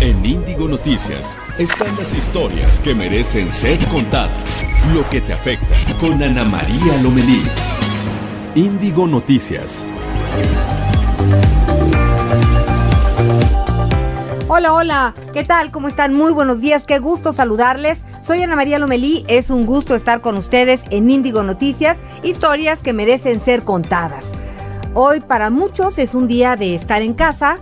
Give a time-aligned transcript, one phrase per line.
[0.00, 4.66] En Índigo Noticias están las historias que merecen ser contadas.
[4.94, 5.66] Lo que te afecta
[5.98, 7.42] con Ana María Lomelí.
[8.54, 9.84] Índigo Noticias.
[14.48, 15.70] Hola, hola, ¿qué tal?
[15.70, 16.14] ¿Cómo están?
[16.14, 18.02] Muy buenos días, qué gusto saludarles.
[18.22, 22.94] Soy Ana María Lomelí, es un gusto estar con ustedes en Índigo Noticias, historias que
[22.94, 24.24] merecen ser contadas.
[24.94, 27.58] Hoy para muchos es un día de estar en casa,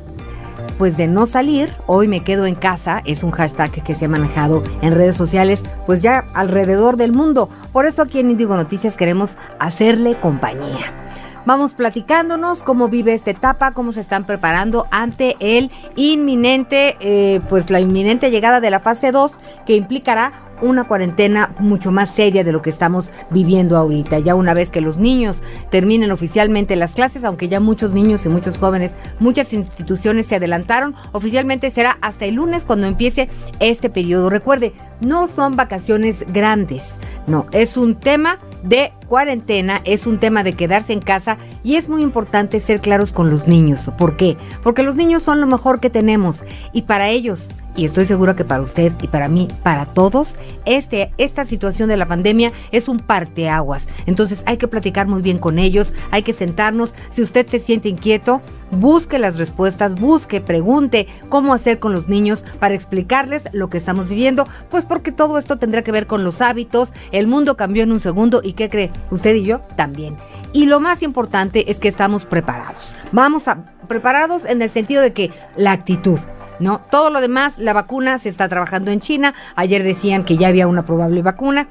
[0.78, 4.08] pues de no salir, hoy me quedo en casa, es un hashtag que se ha
[4.08, 7.50] manejado en redes sociales, pues ya alrededor del mundo.
[7.72, 11.07] Por eso aquí en Indigo Noticias queremos hacerle compañía.
[11.48, 17.70] Vamos platicándonos cómo vive esta etapa, cómo se están preparando ante el inminente, eh, pues
[17.70, 19.32] la inminente llegada de la fase 2
[19.64, 24.18] que implicará una cuarentena mucho más seria de lo que estamos viviendo ahorita.
[24.18, 25.36] Ya una vez que los niños
[25.70, 30.94] terminen oficialmente las clases, aunque ya muchos niños y muchos jóvenes, muchas instituciones se adelantaron,
[31.12, 34.28] oficialmente será hasta el lunes cuando empiece este periodo.
[34.28, 36.96] Recuerde, no son vacaciones grandes,
[37.26, 41.88] no, es un tema de cuarentena, es un tema de quedarse en casa y es
[41.88, 43.80] muy importante ser claros con los niños.
[43.98, 44.36] ¿Por qué?
[44.62, 46.36] Porque los niños son lo mejor que tenemos
[46.72, 47.40] y para ellos
[47.78, 50.28] y estoy segura que para usted y para mí, para todos,
[50.64, 53.86] este, esta situación de la pandemia es un parteaguas.
[54.06, 56.90] Entonces hay que platicar muy bien con ellos, hay que sentarnos.
[57.10, 62.40] Si usted se siente inquieto, busque las respuestas, busque, pregunte cómo hacer con los niños
[62.58, 66.42] para explicarles lo que estamos viviendo, pues porque todo esto tendrá que ver con los
[66.42, 68.90] hábitos, el mundo cambió en un segundo y ¿qué cree?
[69.12, 70.16] Usted y yo también.
[70.52, 72.92] Y lo más importante es que estamos preparados.
[73.12, 76.18] Vamos a preparados en el sentido de que la actitud,
[76.60, 76.80] ¿no?
[76.90, 79.34] Todo lo demás, la vacuna se está trabajando en China.
[79.56, 81.68] Ayer decían que ya había una probable vacuna.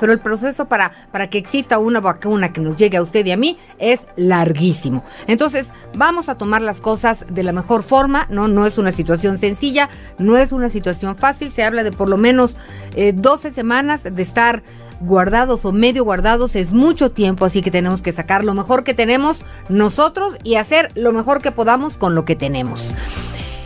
[0.00, 3.32] Pero el proceso para, para que exista una vacuna que nos llegue a usted y
[3.32, 5.04] a mí es larguísimo.
[5.26, 8.46] Entonces, vamos a tomar las cosas de la mejor forma, ¿no?
[8.46, 9.88] No es una situación sencilla,
[10.18, 11.50] no es una situación fácil.
[11.50, 12.56] Se habla de por lo menos
[12.94, 14.62] 12 eh, semanas de estar
[15.00, 18.94] guardados o medio guardados es mucho tiempo, así que tenemos que sacar lo mejor que
[18.94, 22.94] tenemos nosotros y hacer lo mejor que podamos con lo que tenemos.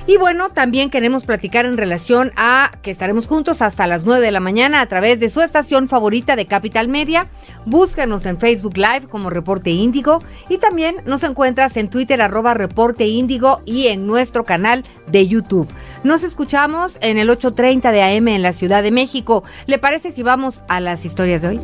[0.06, 4.32] Y bueno, también queremos platicar en relación a que estaremos juntos hasta las 9 de
[4.32, 7.28] la mañana a través de su estación favorita de Capital Media.
[7.66, 13.06] Búscanos en Facebook Live como Reporte Índigo y también nos encuentras en Twitter arroba Reporte
[13.06, 15.68] Índigo y en nuestro canal de YouTube.
[16.02, 19.44] Nos escuchamos en el 8.30 de AM en la Ciudad de México.
[19.66, 21.60] ¿Le parece si vamos a las historias de hoy?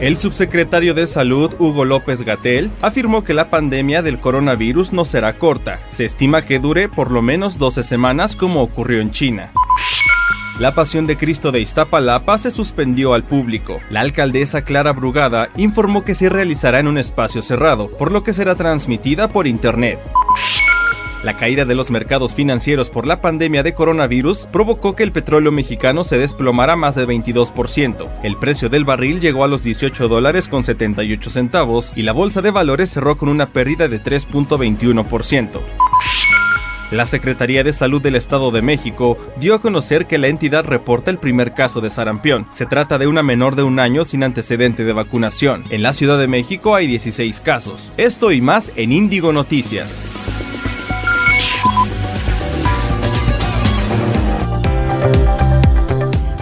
[0.00, 5.38] El subsecretario de Salud, Hugo López Gatel, afirmó que la pandemia del coronavirus no será
[5.38, 5.78] corta.
[5.90, 9.52] Se estima que dure por lo menos 12 semanas como ocurrió en China.
[10.58, 13.80] La Pasión de Cristo de Iztapalapa se suspendió al público.
[13.90, 18.32] La alcaldesa Clara Brugada informó que se realizará en un espacio cerrado, por lo que
[18.32, 20.00] será transmitida por internet.
[21.22, 25.52] La caída de los mercados financieros por la pandemia de coronavirus provocó que el petróleo
[25.52, 28.08] mexicano se desplomara más de 22%.
[28.22, 32.40] El precio del barril llegó a los 18 dólares con 78 centavos y la bolsa
[32.40, 35.60] de valores cerró con una pérdida de 3.21%.
[36.90, 41.10] La Secretaría de Salud del Estado de México dio a conocer que la entidad reporta
[41.10, 42.46] el primer caso de sarampión.
[42.54, 45.64] Se trata de una menor de un año sin antecedente de vacunación.
[45.70, 47.92] En la Ciudad de México hay 16 casos.
[47.96, 50.00] Esto y más en Índigo Noticias.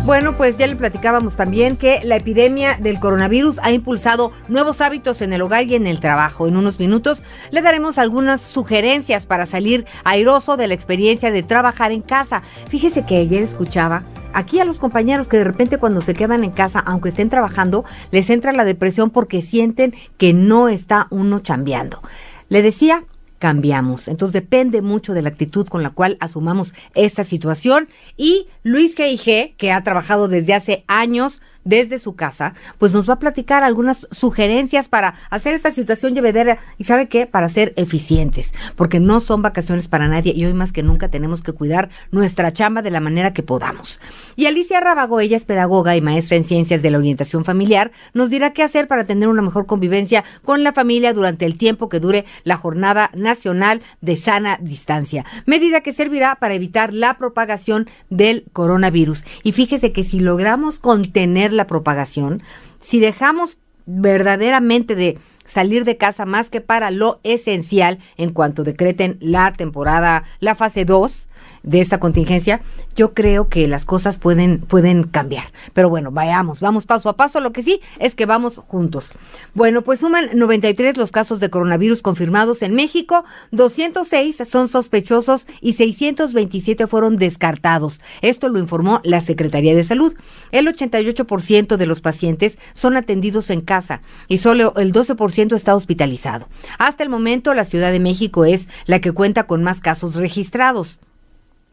[0.09, 5.21] Bueno, pues ya le platicábamos también que la epidemia del coronavirus ha impulsado nuevos hábitos
[5.21, 6.49] en el hogar y en el trabajo.
[6.49, 11.93] En unos minutos le daremos algunas sugerencias para salir airoso de la experiencia de trabajar
[11.93, 12.41] en casa.
[12.69, 14.03] Fíjese que ayer escuchaba
[14.33, 17.85] aquí a los compañeros que de repente cuando se quedan en casa, aunque estén trabajando,
[18.11, 22.01] les entra la depresión porque sienten que no está uno chambeando.
[22.49, 23.05] Le decía
[23.39, 24.09] cambiamos.
[24.09, 27.89] Entonces depende mucho de la actitud con la cual asumamos esta situación.
[28.17, 33.15] Y Luis G.I.G., que ha trabajado desde hace años desde su casa, pues nos va
[33.15, 38.55] a platicar algunas sugerencias para hacer esta situación llevedera y sabe qué, para ser eficientes,
[38.75, 42.53] porque no son vacaciones para nadie y hoy más que nunca tenemos que cuidar nuestra
[42.55, 44.01] chamba de la manera que podamos.
[44.35, 48.31] Y Alicia Rabago, ella es pedagoga y maestra en ciencias de la orientación familiar, nos
[48.31, 52.01] dirá qué hacer para tener una mejor convivencia con la familia durante el tiempo que
[52.01, 58.45] dure la jornada nacional de sana distancia, medida que servirá para evitar la propagación del
[58.55, 59.23] coronavirus.
[59.43, 62.43] Y fíjese que si logramos contener la propagación,
[62.79, 69.19] si dejamos verdaderamente de salir de casa más que para lo esencial en cuanto decreten
[69.21, 71.28] la temporada, la fase 2
[71.69, 72.61] de esta contingencia,
[72.97, 75.45] yo creo que las cosas pueden, pueden cambiar.
[75.75, 77.41] Pero bueno, vayamos, vamos paso a paso.
[77.41, 79.07] Lo que sí es que vamos juntos.
[79.55, 85.75] Bueno, pues suman 93 los casos de coronavirus confirmados en México, 206 son sospechosos y
[85.75, 88.01] 627 fueron descartados.
[88.23, 90.15] Esto lo informó la Secretaría de Salud.
[90.53, 96.49] El 88% de los pacientes son atendidos en casa y solo el 12% está hospitalizado.
[96.79, 100.99] Hasta el momento, la Ciudad de México es la que cuenta con más casos registrados.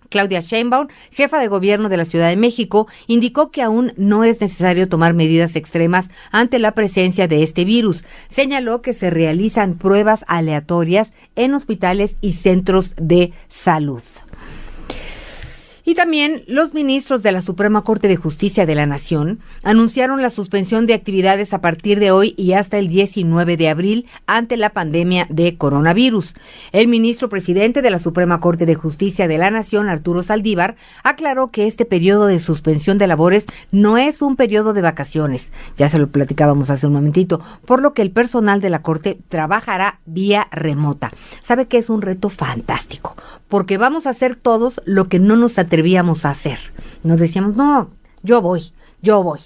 [0.10, 4.42] Claudia Sheinbaum, jefa de gobierno de la Ciudad de México, indicó que aún no es
[4.42, 8.04] necesario tomar medidas extremas ante la presencia de este virus.
[8.30, 14.02] Señaló que se realizan pruebas aleatorias en hospitales y centros de salud.
[15.88, 20.32] Y también los ministros de la Suprema Corte de Justicia de la Nación anunciaron la
[20.32, 24.72] suspensión de actividades a partir de hoy y hasta el 19 de abril ante la
[24.72, 26.34] pandemia de coronavirus.
[26.72, 31.52] El ministro presidente de la Suprema Corte de Justicia de la Nación, Arturo Saldívar, aclaró
[31.52, 36.00] que este periodo de suspensión de labores no es un periodo de vacaciones, ya se
[36.00, 40.48] lo platicábamos hace un momentito, por lo que el personal de la Corte trabajará vía
[40.52, 41.12] remota.
[41.44, 43.16] ¿Sabe que es un reto fantástico?
[43.48, 46.58] Porque vamos a hacer todos lo que no nos atrevíamos a hacer.
[47.04, 47.90] Nos decíamos, no,
[48.24, 49.42] yo voy, yo voy.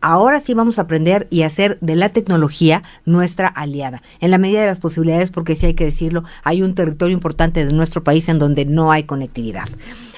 [0.00, 4.62] Ahora sí vamos a aprender y hacer de la tecnología nuestra aliada, en la medida
[4.62, 8.30] de las posibilidades, porque sí hay que decirlo, hay un territorio importante de nuestro país
[8.30, 9.68] en donde no hay conectividad.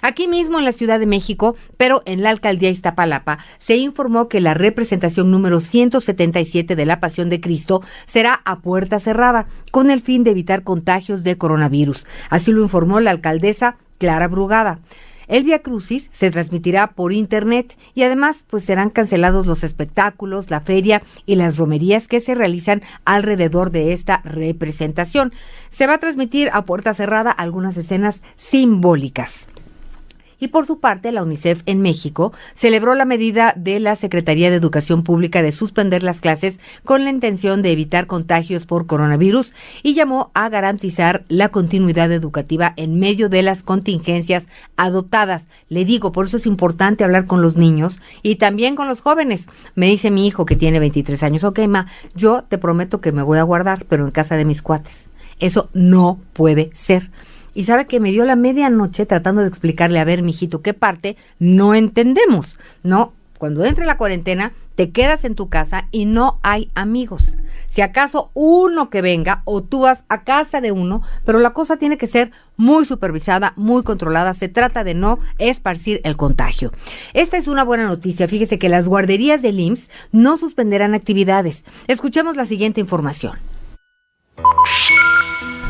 [0.02, 4.40] Aquí mismo en la Ciudad de México, pero en la alcaldía Iztapalapa, se informó que
[4.40, 10.00] la representación número 177 de la Pasión de Cristo será a puerta cerrada, con el
[10.00, 12.06] fin de evitar contagios de coronavirus.
[12.30, 14.78] Así lo informó la alcaldesa Clara Brugada.
[15.28, 20.60] El Via Crucis se transmitirá por internet y además pues serán cancelados los espectáculos, la
[20.60, 25.32] feria y las romerías que se realizan alrededor de esta representación.
[25.70, 29.48] Se va a transmitir a puerta cerrada algunas escenas simbólicas.
[30.38, 34.56] Y por su parte, la UNICEF en México celebró la medida de la Secretaría de
[34.56, 39.52] Educación Pública de suspender las clases con la intención de evitar contagios por coronavirus
[39.82, 44.46] y llamó a garantizar la continuidad educativa en medio de las contingencias
[44.76, 45.48] adoptadas.
[45.68, 49.46] Le digo, por eso es importante hablar con los niños y también con los jóvenes.
[49.74, 53.22] Me dice mi hijo que tiene 23 años, ok, ma, yo te prometo que me
[53.22, 55.04] voy a guardar, pero en casa de mis cuates.
[55.38, 57.10] Eso no puede ser
[57.56, 61.16] y sabe que me dio la medianoche tratando de explicarle, a ver, mijito, qué parte
[61.38, 62.58] no entendemos.
[62.82, 67.34] No, cuando entre la cuarentena, te quedas en tu casa y no hay amigos.
[67.68, 71.78] Si acaso uno que venga o tú vas a casa de uno, pero la cosa
[71.78, 74.34] tiene que ser muy supervisada, muy controlada.
[74.34, 76.72] Se trata de no esparcir el contagio.
[77.14, 78.28] Esta es una buena noticia.
[78.28, 81.64] Fíjese que las guarderías del IMSS no suspenderán actividades.
[81.88, 83.38] Escuchemos la siguiente información.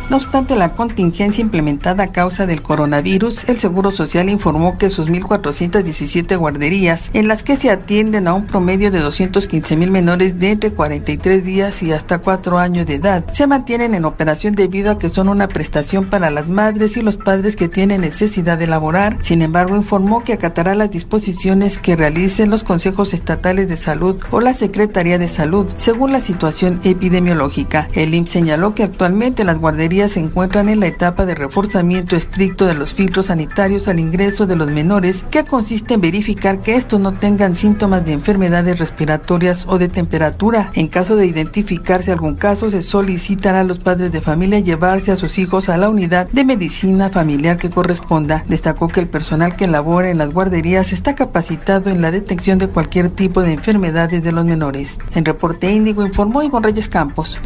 [0.09, 5.09] No obstante la contingencia implementada a causa del coronavirus, el Seguro Social informó que sus
[5.09, 10.53] 1.417 guarderías, en las que se atienden a un promedio de 215 mil menores de
[10.53, 14.99] entre 43 días y hasta 4 años de edad, se mantienen en operación debido a
[14.99, 19.19] que son una prestación para las madres y los padres que tienen necesidad de laborar.
[19.23, 24.41] Sin embargo, informó que acatará las disposiciones que realicen los consejos estatales de salud o
[24.41, 27.89] la Secretaría de Salud, según la situación epidemiológica.
[27.93, 32.67] El IMSS señaló que actualmente las guarderías se encuentran en la etapa de reforzamiento estricto
[32.67, 37.01] de los filtros sanitarios al ingreso de los menores, que consiste en verificar que estos
[37.01, 40.71] no tengan síntomas de enfermedades respiratorias o de temperatura.
[40.75, 45.17] En caso de identificarse algún caso, se solicitan a los padres de familia llevarse a
[45.17, 48.45] sus hijos a la unidad de medicina familiar que corresponda.
[48.49, 52.69] Destacó que el personal que labora en las guarderías está capacitado en la detección de
[52.69, 54.99] cualquier tipo de enfermedades de los menores.
[55.15, 57.39] En reporte índigo informó Ivonne Reyes Campos.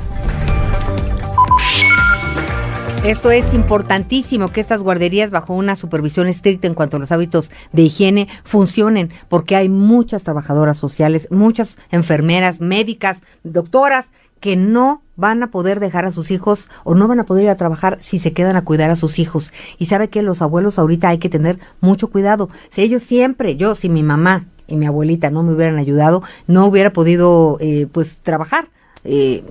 [3.04, 7.50] Esto es importantísimo que estas guarderías bajo una supervisión estricta en cuanto a los hábitos
[7.72, 15.42] de higiene funcionen porque hay muchas trabajadoras sociales, muchas enfermeras, médicas, doctoras que no van
[15.42, 18.18] a poder dejar a sus hijos o no van a poder ir a trabajar si
[18.18, 19.50] se quedan a cuidar a sus hijos.
[19.78, 22.50] Y sabe que los abuelos ahorita hay que tener mucho cuidado.
[22.70, 26.66] Si ellos siempre, yo, si mi mamá y mi abuelita no me hubieran ayudado, no
[26.66, 28.68] hubiera podido eh, pues trabajar.
[29.04, 29.42] Eh,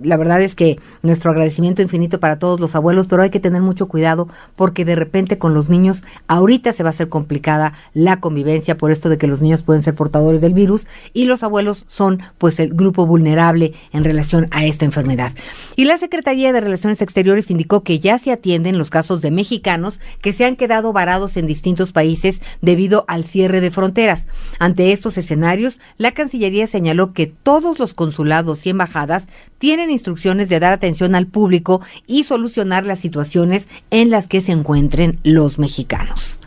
[0.00, 3.62] la verdad es que nuestro agradecimiento infinito para todos los abuelos, pero hay que tener
[3.62, 8.20] mucho cuidado porque de repente con los niños ahorita se va a hacer complicada la
[8.20, 11.84] convivencia por esto de que los niños pueden ser portadores del virus y los abuelos
[11.88, 15.32] son pues el grupo vulnerable en relación a esta enfermedad.
[15.74, 20.00] Y la Secretaría de Relaciones Exteriores indicó que ya se atienden los casos de mexicanos
[20.20, 24.26] que se han quedado varados en distintos países debido al cierre de fronteras.
[24.58, 29.26] Ante estos escenarios, la Cancillería señaló que todos los consulados embajadas
[29.58, 34.52] tienen instrucciones de dar atención al público y solucionar las situaciones en las que se
[34.52, 36.38] encuentren los mexicanos.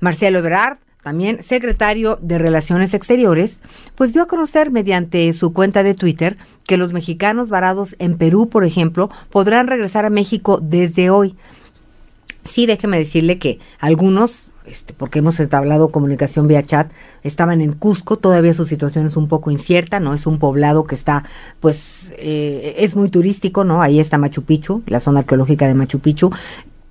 [0.00, 3.60] Marcelo Ebrard, también secretario de Relaciones Exteriores,
[3.94, 8.48] pues dio a conocer mediante su cuenta de Twitter que los mexicanos varados en Perú,
[8.48, 11.36] por ejemplo, podrán regresar a México desde hoy.
[12.44, 16.90] Sí, déjeme decirle que algunos este, porque hemos entablado comunicación vía chat,
[17.22, 20.14] estaban en Cusco, todavía su situación es un poco incierta, ¿no?
[20.14, 21.24] Es un poblado que está,
[21.60, 23.82] pues, eh, es muy turístico, ¿no?
[23.82, 26.30] Ahí está Machu Picchu, la zona arqueológica de Machu Picchu,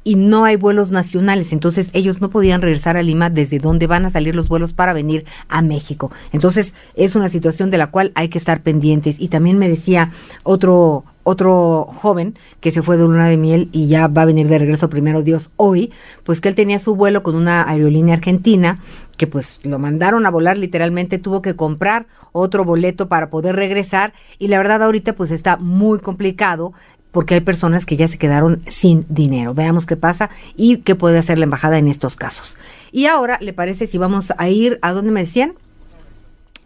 [0.03, 4.06] y no hay vuelos nacionales, entonces ellos no podían regresar a Lima desde donde van
[4.06, 6.12] a salir los vuelos para venir a México.
[6.32, 9.20] Entonces es una situación de la cual hay que estar pendientes.
[9.20, 10.12] Y también me decía
[10.44, 14.48] otro otro joven que se fue de luna de miel y ya va a venir
[14.48, 15.92] de regreso primero Dios hoy,
[16.24, 18.80] pues que él tenía su vuelo con una aerolínea argentina
[19.18, 24.13] que pues lo mandaron a volar literalmente, tuvo que comprar otro boleto para poder regresar
[24.39, 26.74] y la verdad ahorita pues está muy complicado
[27.12, 29.53] porque hay personas que ya se quedaron sin dinero.
[29.53, 32.58] Veamos qué pasa y qué puede hacer la embajada en estos casos.
[32.92, 35.53] Y ahora, ¿le parece si vamos a ir a dónde me decían?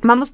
[0.02, 0.32] Vamos,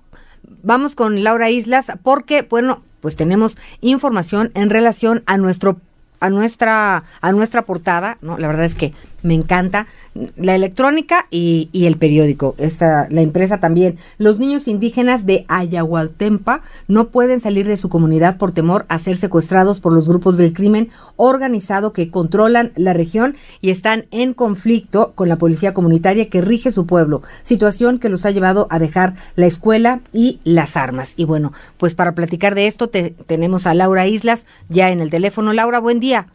[0.61, 5.77] vamos con Laura Islas porque, bueno, pues tenemos información en relación a nuestro
[6.21, 8.37] a nuestra a nuestra portada, ¿no?
[8.37, 8.93] La verdad es que
[9.23, 9.87] me encanta
[10.35, 12.55] la electrónica y, el periódico.
[12.57, 13.97] Esta, la empresa también.
[14.17, 19.17] Los niños indígenas de Ayahualtempa no pueden salir de su comunidad por temor a ser
[19.17, 25.13] secuestrados por los grupos del crimen organizado que controlan la región y están en conflicto
[25.15, 27.21] con la policía comunitaria que rige su pueblo.
[27.43, 31.13] Situación que los ha llevado a dejar la escuela y las armas.
[31.17, 35.53] Y bueno, pues para platicar de esto tenemos a Laura Islas ya en el teléfono.
[35.53, 36.27] Laura, buen día.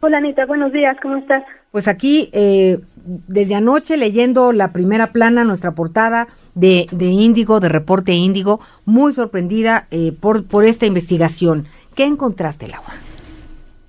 [0.00, 1.42] Hola Anita, buenos días, ¿cómo estás?
[1.76, 2.78] Pues aquí, eh,
[3.28, 9.12] desde anoche, leyendo la primera plana, nuestra portada de, de Índigo, de Reporte Índigo, muy
[9.12, 11.66] sorprendida eh, por, por esta investigación.
[11.94, 12.94] ¿Qué encontraste, Laura?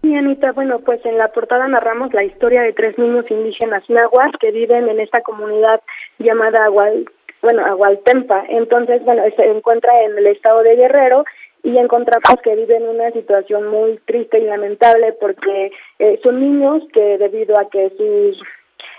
[0.02, 4.34] Sí, Anita, bueno, pues en la portada narramos la historia de tres niños indígenas nahuas
[4.42, 5.80] que viven en esta comunidad
[6.20, 7.06] llamada Agual,
[7.42, 8.44] bueno, Agualtempa.
[8.50, 11.24] Entonces, bueno, se encuentra en el estado de Guerrero
[11.68, 17.18] y encontramos que viven una situación muy triste y lamentable porque eh, son niños que
[17.18, 18.42] debido a que sus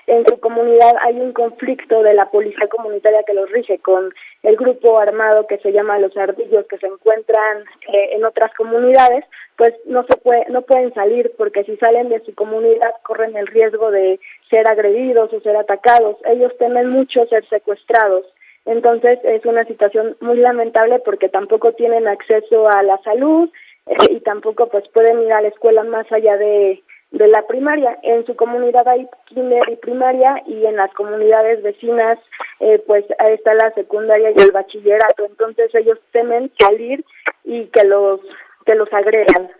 [0.07, 4.57] en su comunidad hay un conflicto de la policía comunitaria que los rige con el
[4.57, 9.25] grupo armado que se llama los ardillos que se encuentran eh, en otras comunidades
[9.57, 13.47] pues no se puede no pueden salir porque si salen de su comunidad corren el
[13.47, 14.21] riesgo de
[14.51, 16.17] ser agredidos o ser atacados.
[16.27, 18.27] Ellos temen mucho ser secuestrados
[18.65, 23.49] entonces es una situación muy lamentable porque tampoco tienen acceso a la salud
[23.87, 27.99] eh, y tampoco pues pueden ir a la escuela más allá de, de la primaria.
[28.03, 32.19] En su comunidad hay kinder y primaria y en las comunidades vecinas
[32.61, 35.25] eh, pues está la secundaria y el bachillerato.
[35.25, 37.05] Entonces ellos temen salir
[37.45, 38.21] y que los
[38.67, 39.51] que los agregan.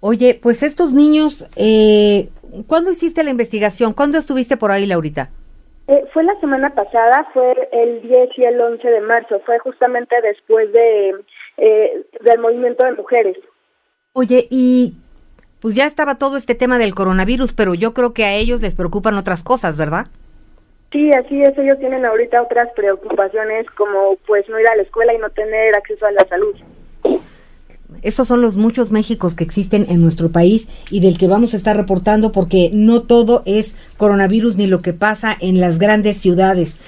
[0.00, 2.28] Oye, pues estos niños, eh,
[2.66, 3.92] ¿cuándo hiciste la investigación?
[3.92, 5.30] ¿Cuándo estuviste por ahí, Laurita?
[5.90, 10.14] Eh, fue la semana pasada, fue el 10 y el 11 de marzo, fue justamente
[10.22, 11.16] después de
[11.56, 13.36] eh, del movimiento de mujeres.
[14.12, 14.94] Oye, y
[15.60, 18.76] pues ya estaba todo este tema del coronavirus, pero yo creo que a ellos les
[18.76, 20.06] preocupan otras cosas, ¿verdad?
[20.92, 25.12] Sí, así es, ellos tienen ahorita otras preocupaciones como pues no ir a la escuela
[25.12, 26.54] y no tener acceso a la salud.
[28.02, 31.56] Estos son los muchos Méxicos que existen en nuestro país y del que vamos a
[31.56, 36.80] estar reportando porque no todo es coronavirus ni lo que pasa en las grandes ciudades.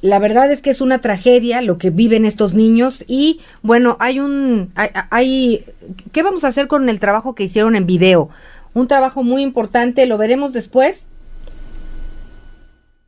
[0.00, 4.20] La verdad es que es una tragedia lo que viven estos niños y bueno, hay
[4.20, 4.70] un
[5.10, 5.64] hay,
[6.12, 8.30] ¿qué vamos a hacer con el trabajo que hicieron en video?
[8.74, 11.04] Un trabajo muy importante, lo veremos después.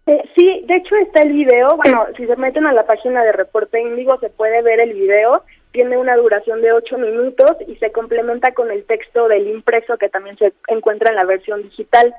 [0.07, 3.33] Eh, sí, de hecho está el video, bueno, si se meten a la página de
[3.33, 7.93] Reporte Índigo se puede ver el video tiene una duración de ocho minutos y se
[7.93, 12.15] complementa con el texto del impreso que también se encuentra en la versión digital.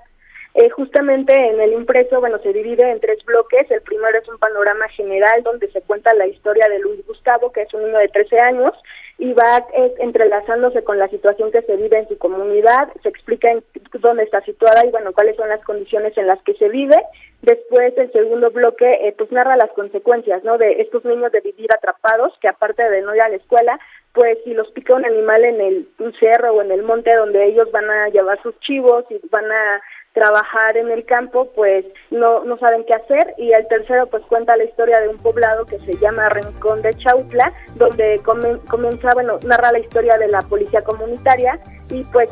[0.54, 3.72] Eh, justamente en el impreso, bueno, se divide en tres bloques.
[3.72, 7.62] El primero es un panorama general donde se cuenta la historia de Luis Gustavo, que
[7.62, 8.74] es un niño de 13 años,
[9.18, 13.52] y va eh, entrelazándose con la situación que se vive en su comunidad, se explica
[13.52, 13.64] en
[14.00, 16.98] dónde está situada y bueno, cuáles son las condiciones en las que se vive.
[17.42, 20.58] Después el segundo bloque eh, pues narra las consecuencias, ¿no?
[20.58, 23.80] De estos niños de vivir atrapados, que aparte de no ir a la escuela,
[24.14, 25.88] pues si los pica un animal en el
[26.20, 29.82] cerro o en el monte donde ellos van a llevar sus chivos y van a
[30.14, 33.34] trabajar en el campo, pues no, no saben qué hacer.
[33.38, 36.94] Y el tercero, pues cuenta la historia de un poblado que se llama Rincón de
[36.96, 42.30] Chautla, donde comienza, bueno, narra la historia de la policía comunitaria y pues...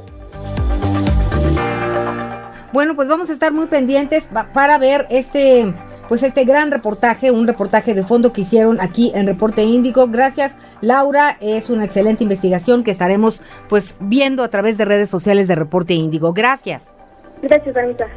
[2.72, 5.74] Bueno, pues vamos a estar muy pendientes para ver este
[6.08, 10.08] pues este gran reportaje, un reportaje de fondo que hicieron aquí en Reporte Índigo.
[10.08, 11.38] Gracias, Laura.
[11.40, 15.94] Es una excelente investigación que estaremos pues viendo a través de redes sociales de Reporte
[15.94, 16.34] Índigo.
[16.34, 16.99] Gracias.
[17.42, 18.08] Gracias, Anita.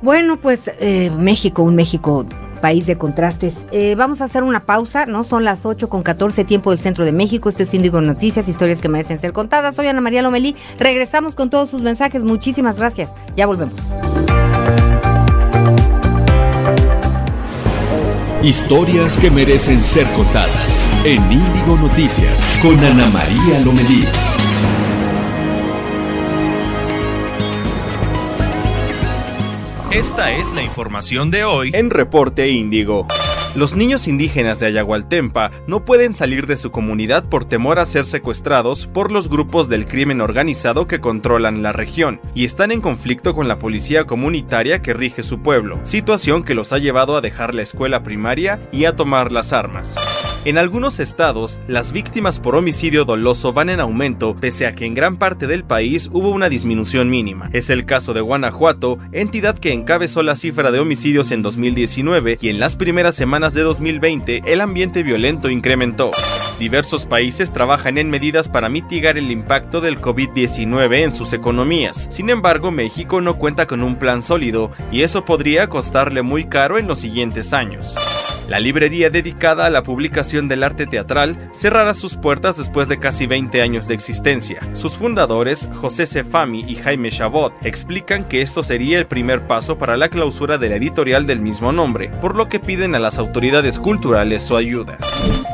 [0.00, 2.26] Bueno, pues eh, México, un México
[2.62, 3.66] país de contrastes.
[3.72, 5.24] Eh, vamos a hacer una pausa, ¿no?
[5.24, 7.48] Son las 8 con 14 tiempo del centro de México.
[7.50, 9.76] Este es Índigo Noticias, historias que merecen ser contadas.
[9.76, 10.56] Soy Ana María Lomelí.
[10.78, 12.22] Regresamos con todos sus mensajes.
[12.22, 13.10] Muchísimas gracias.
[13.36, 13.74] Ya volvemos.
[18.42, 24.04] Historias que merecen ser contadas en Índigo Noticias con Ana María Lomelí.
[29.94, 33.06] Esta es la información de hoy en Reporte Índigo.
[33.54, 38.06] Los niños indígenas de Ayagualtempa no pueden salir de su comunidad por temor a ser
[38.06, 43.34] secuestrados por los grupos del crimen organizado que controlan la región y están en conflicto
[43.34, 47.54] con la policía comunitaria que rige su pueblo, situación que los ha llevado a dejar
[47.54, 49.94] la escuela primaria y a tomar las armas.
[50.44, 54.94] En algunos estados, las víctimas por homicidio doloso van en aumento, pese a que en
[54.94, 57.48] gran parte del país hubo una disminución mínima.
[57.52, 62.48] Es el caso de Guanajuato, entidad que encabezó la cifra de homicidios en 2019 y
[62.48, 66.10] en las primeras semanas de 2020 el ambiente violento incrementó.
[66.58, 72.08] Diversos países trabajan en medidas para mitigar el impacto del COVID-19 en sus economías.
[72.10, 76.78] Sin embargo, México no cuenta con un plan sólido y eso podría costarle muy caro
[76.78, 77.94] en los siguientes años.
[78.52, 83.26] La librería dedicada a la publicación del arte teatral cerrará sus puertas después de casi
[83.26, 84.60] 20 años de existencia.
[84.74, 89.96] Sus fundadores, José Cefami y Jaime Chabot, explican que esto sería el primer paso para
[89.96, 93.78] la clausura de la editorial del mismo nombre, por lo que piden a las autoridades
[93.78, 94.98] culturales su ayuda.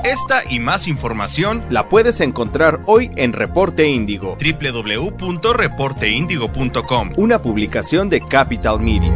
[0.02, 8.20] Esta y más información la puedes encontrar hoy en Reporte Índigo, www.reporteindigo.com, una publicación de
[8.22, 9.14] Capital Media.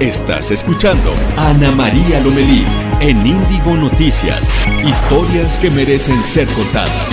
[0.00, 2.66] Estás escuchando Ana María Lomelí
[3.00, 4.46] en Índigo Noticias.
[4.84, 7.08] Historias que merecen ser contadas.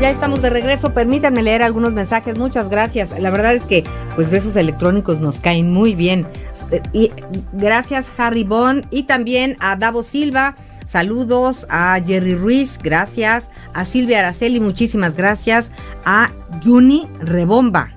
[0.00, 0.92] Ya estamos de regreso.
[0.92, 2.36] Permítanme leer algunos mensajes.
[2.36, 3.16] Muchas gracias.
[3.20, 3.84] La verdad es que,
[4.16, 6.26] pues, besos electrónicos nos caen muy bien.
[6.72, 7.12] Eh, y
[7.52, 8.86] gracias, Harry Bond.
[8.90, 10.56] Y también a Davo Silva.
[10.90, 13.48] Saludos a Jerry Ruiz, gracias.
[13.74, 15.68] A Silvia Araceli, muchísimas gracias.
[16.04, 16.30] A
[16.64, 17.92] Juni Rebomba.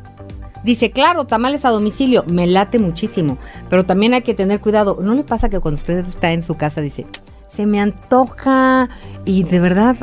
[0.63, 3.38] Dice, claro, tamales a domicilio, me late muchísimo,
[3.69, 4.99] pero también hay que tener cuidado.
[5.01, 7.08] ¿No le pasa que cuando usted está en su casa dice,
[7.49, 8.89] se me antoja
[9.25, 9.97] y de verdad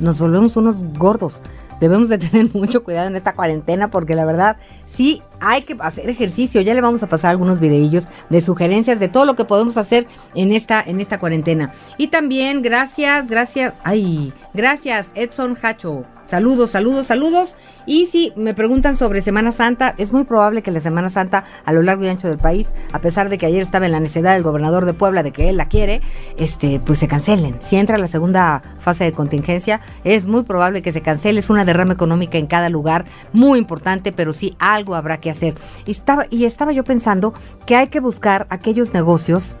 [0.00, 1.40] nos volvemos unos gordos?
[1.82, 6.08] Debemos de tener mucho cuidado en esta cuarentena porque la verdad sí hay que hacer
[6.08, 6.60] ejercicio.
[6.60, 10.06] Ya le vamos a pasar algunos videillos de sugerencias de todo lo que podemos hacer
[10.36, 11.72] en esta, en esta cuarentena.
[11.98, 16.04] Y también gracias, gracias, ay, gracias Edson Hacho.
[16.32, 17.54] Saludos, saludos, saludos.
[17.84, 21.74] Y si me preguntan sobre Semana Santa, es muy probable que la Semana Santa a
[21.74, 24.32] lo largo y ancho del país, a pesar de que ayer estaba en la necesidad
[24.32, 26.00] del gobernador de Puebla de que él la quiere,
[26.38, 27.58] este, pues se cancelen.
[27.60, 31.38] Si entra la segunda fase de contingencia, es muy probable que se cancele.
[31.38, 35.56] Es una derrama económica en cada lugar, muy importante, pero sí algo habrá que hacer.
[35.84, 37.34] Y estaba, y estaba yo pensando
[37.66, 39.54] que hay que buscar aquellos negocios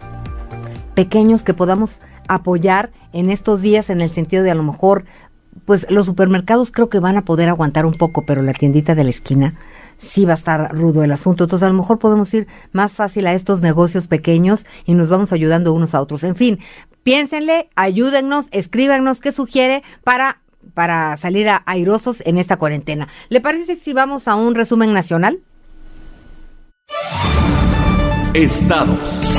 [0.94, 5.04] pequeños que podamos apoyar en estos días en el sentido de a lo mejor
[5.64, 9.04] pues los supermercados creo que van a poder aguantar un poco, pero la tiendita de
[9.04, 9.54] la esquina
[9.98, 11.44] sí va a estar rudo el asunto.
[11.44, 15.32] Entonces a lo mejor podemos ir más fácil a estos negocios pequeños y nos vamos
[15.32, 16.24] ayudando unos a otros.
[16.24, 16.58] En fin,
[17.02, 20.38] piénsenle, ayúdennos, escríbanos qué sugiere para
[20.74, 23.08] para salir a airosos en esta cuarentena.
[23.28, 25.40] ¿Le parece si vamos a un resumen nacional?
[28.34, 29.32] Estados.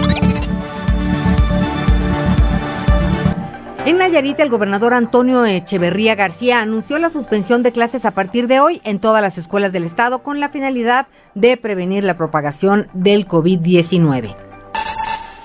[3.85, 8.61] En Nayarit, el gobernador Antonio Echeverría García anunció la suspensión de clases a partir de
[8.61, 13.27] hoy en todas las escuelas del estado con la finalidad de prevenir la propagación del
[13.27, 14.37] COVID-19.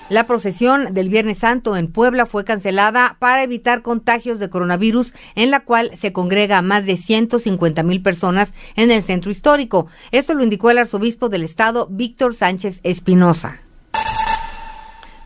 [0.09, 5.51] La procesión del Viernes Santo en Puebla fue cancelada para evitar contagios de coronavirus, en
[5.51, 9.88] la cual se congrega a más de 150 mil personas en el centro histórico.
[10.12, 13.62] Esto lo indicó el arzobispo del estado, Víctor Sánchez Espinosa.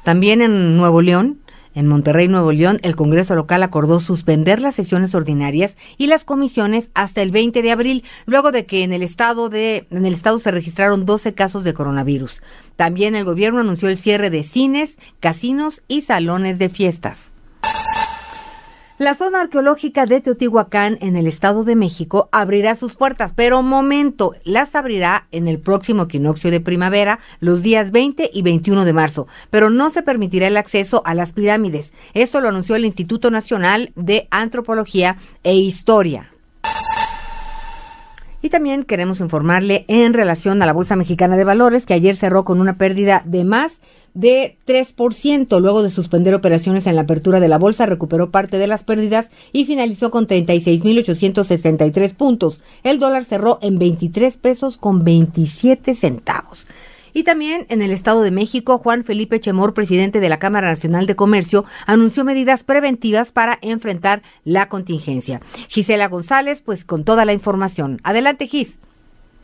[0.02, 1.41] También en Nuevo León,
[1.74, 6.90] en Monterrey, Nuevo León, el Congreso local acordó suspender las sesiones ordinarias y las comisiones
[6.94, 10.38] hasta el 20 de abril, luego de que en el estado de en el estado
[10.38, 12.42] se registraron 12 casos de coronavirus.
[12.76, 17.31] También el gobierno anunció el cierre de cines, casinos y salones de fiestas.
[18.98, 24.34] La zona arqueológica de Teotihuacán en el Estado de México abrirá sus puertas, pero momento,
[24.44, 29.26] las abrirá en el próximo equinoccio de primavera, los días 20 y 21 de marzo,
[29.50, 31.92] pero no se permitirá el acceso a las pirámides.
[32.12, 36.31] Esto lo anunció el Instituto Nacional de Antropología e Historia.
[38.42, 42.44] Y también queremos informarle en relación a la Bolsa Mexicana de Valores, que ayer cerró
[42.44, 43.80] con una pérdida de más
[44.14, 45.60] de 3%.
[45.60, 49.30] Luego de suspender operaciones en la apertura de la bolsa, recuperó parte de las pérdidas
[49.52, 52.60] y finalizó con 36.863 puntos.
[52.82, 56.66] El dólar cerró en 23 pesos con 27 centavos.
[57.12, 61.06] Y también en el Estado de México, Juan Felipe Chemor, presidente de la Cámara Nacional
[61.06, 65.40] de Comercio, anunció medidas preventivas para enfrentar la contingencia.
[65.68, 67.98] Gisela González, pues con toda la información.
[68.04, 68.78] Adelante, Gis.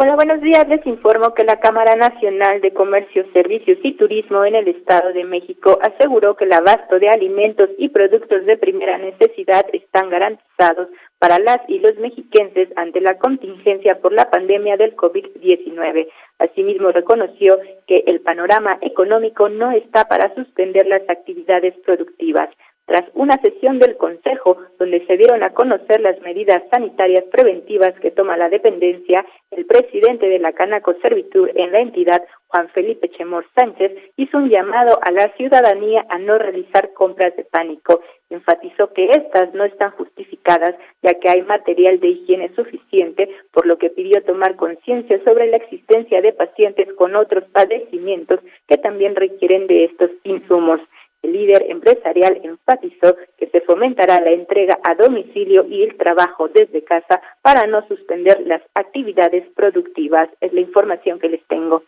[0.00, 0.68] Hola, buenos días.
[0.68, 5.24] Les informo que la Cámara Nacional de Comercio, Servicios y Turismo en el Estado de
[5.24, 10.86] México aseguró que el abasto de alimentos y productos de primera necesidad están garantizados
[11.18, 16.08] para las y los mexiquenses ante la contingencia por la pandemia del COVID-19.
[16.38, 22.50] Asimismo, reconoció que el panorama económico no está para suspender las actividades productivas.
[22.88, 28.10] Tras una sesión del Consejo donde se dieron a conocer las medidas sanitarias preventivas que
[28.10, 33.44] toma la dependencia, el presidente de la Canaco Servitur en la entidad, Juan Felipe Chemor
[33.54, 38.00] Sánchez, hizo un llamado a la ciudadanía a no realizar compras de pánico.
[38.30, 43.76] Enfatizó que estas no están justificadas ya que hay material de higiene suficiente, por lo
[43.76, 49.66] que pidió tomar conciencia sobre la existencia de pacientes con otros padecimientos que también requieren
[49.66, 50.80] de estos insumos.
[51.22, 56.84] El líder empresarial enfatizó que se fomentará la entrega a domicilio y el trabajo desde
[56.84, 60.28] casa para no suspender las actividades productivas.
[60.40, 61.82] Es la información que les tengo.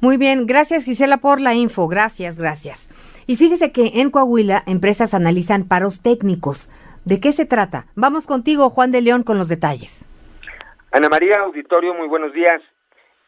[0.00, 1.88] Muy bien, gracias Gisela por la info.
[1.88, 2.88] Gracias, gracias.
[3.26, 6.68] Y fíjese que en Coahuila empresas analizan paros técnicos.
[7.04, 7.86] ¿De qué se trata?
[7.94, 10.04] Vamos contigo, Juan de León, con los detalles.
[10.92, 12.60] Ana María Auditorio, muy buenos días.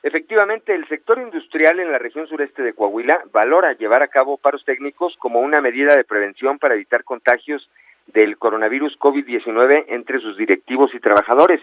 [0.03, 4.65] Efectivamente, el sector industrial en la región sureste de Coahuila valora llevar a cabo paros
[4.65, 7.71] técnicos como una medida de prevención para evitar contagios
[8.09, 11.61] del coronavirus COVID-19 entre sus directivos y trabajadores.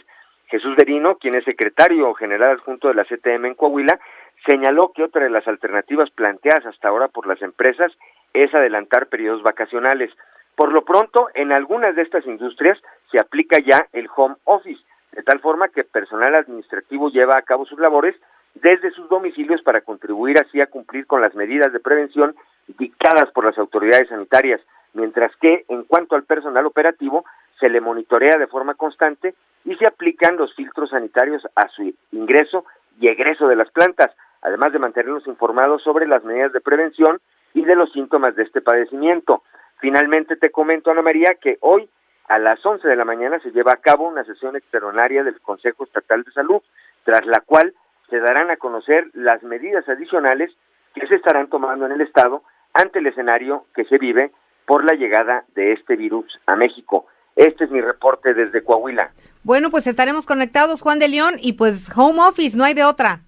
[0.47, 3.99] Jesús Derino, quien es secretario general adjunto de la CTM en Coahuila,
[4.45, 7.91] señaló que otra de las alternativas planteadas hasta ahora por las empresas
[8.34, 10.12] es adelantar periodos vacacionales.
[10.56, 12.78] Por lo pronto, en algunas de estas industrias
[13.12, 17.65] se aplica ya el home office, de tal forma que personal administrativo lleva a cabo
[17.65, 18.15] sus labores
[18.56, 22.36] desde sus domicilios para contribuir así a cumplir con las medidas de prevención
[22.78, 24.62] dictadas por las autoridades sanitarias,
[24.93, 27.26] mientras que en cuanto al personal operativo
[27.60, 32.65] se le monitorea de forma constante y se aplican los filtros sanitarios a su ingreso
[33.00, 37.19] y egreso de las plantas, además de mantenerlos informados sobre las medidas de prevención
[37.54, 39.43] y de los síntomas de este padecimiento.
[39.80, 41.89] Finalmente te comento, Ana María, que hoy
[42.30, 45.84] a las 11 de la mañana se lleva a cabo una sesión extraordinaria del Consejo
[45.84, 46.62] Estatal de Salud,
[47.04, 47.74] tras la cual
[48.10, 50.52] se darán a conocer las medidas adicionales
[50.94, 54.32] que se estarán tomando en el Estado ante el escenario que se vive
[54.68, 57.08] por la llegada de este virus a México.
[57.36, 59.10] Este es mi reporte desde Coahuila.
[59.44, 63.22] Bueno, pues estaremos conectados, Juan de León, y pues home office, no hay de otra.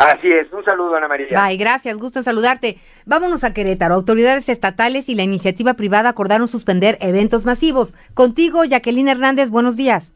[0.00, 1.28] Así es, un saludo Ana María.
[1.36, 2.78] Ay, gracias, gusto en saludarte.
[3.04, 3.94] Vámonos a Querétaro.
[3.94, 7.92] Autoridades estatales y la iniciativa privada acordaron suspender eventos masivos.
[8.14, 10.14] Contigo, Jacqueline Hernández, buenos días.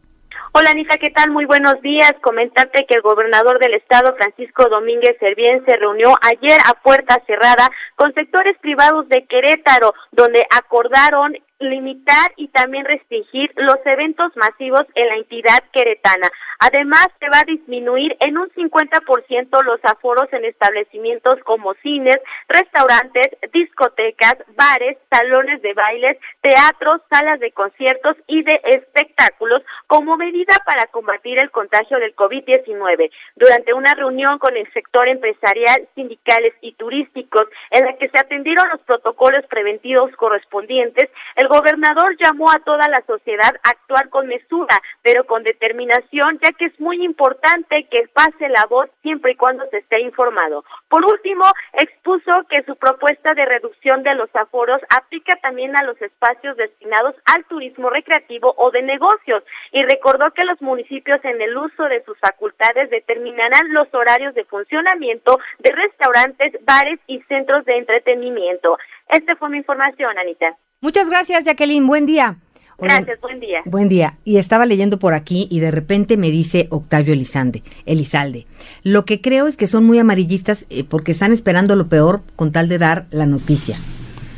[0.53, 1.33] Hola Anita, ¿qué tal?
[1.33, 2.14] Muy buenos días.
[2.23, 7.68] Comentarte que el gobernador del estado, Francisco Domínguez Servién, se reunió ayer a puerta cerrada
[7.97, 15.09] con sectores privados de Querétaro, donde acordaron limitar y también restringir los eventos masivos en
[15.09, 16.31] la entidad queretana.
[16.59, 23.29] Además, se va a disminuir en un 50% los aforos en establecimientos como cines, restaurantes,
[23.53, 30.87] discotecas, bares, salones de bailes, teatros, salas de conciertos y de espectáculos como medida para
[30.87, 33.11] combatir el contagio del COVID-19.
[33.37, 38.69] Durante una reunión con el sector empresarial, sindicales y turísticos en la que se atendieron
[38.71, 41.11] los protocolos preventivos correspondientes,
[41.44, 46.52] el gobernador llamó a toda la sociedad a actuar con mesura, pero con determinación, ya
[46.52, 50.64] que es muy importante que pase la voz siempre y cuando se esté informado.
[50.88, 56.00] Por último, expuso que su propuesta de reducción de los aforos aplica también a los
[56.00, 61.54] espacios destinados al turismo recreativo o de negocios y recordó que los municipios en el
[61.59, 67.76] uso de sus facultades determinarán los horarios de funcionamiento de restaurantes, bares y centros de
[67.76, 68.78] entretenimiento.
[69.09, 70.57] Esta fue mi información, Anita.
[70.85, 71.87] Muchas gracias, Jacqueline.
[71.87, 72.37] Buen día.
[72.79, 73.61] Gracias, buen día.
[73.64, 74.18] Buen día.
[74.23, 78.47] Y estaba leyendo por aquí y de repente me dice Octavio Elizalde, Elizalde.
[78.83, 82.53] Lo que creo es que son muy amarillistas eh, porque están esperando lo peor con
[82.53, 83.81] tal de dar la noticia.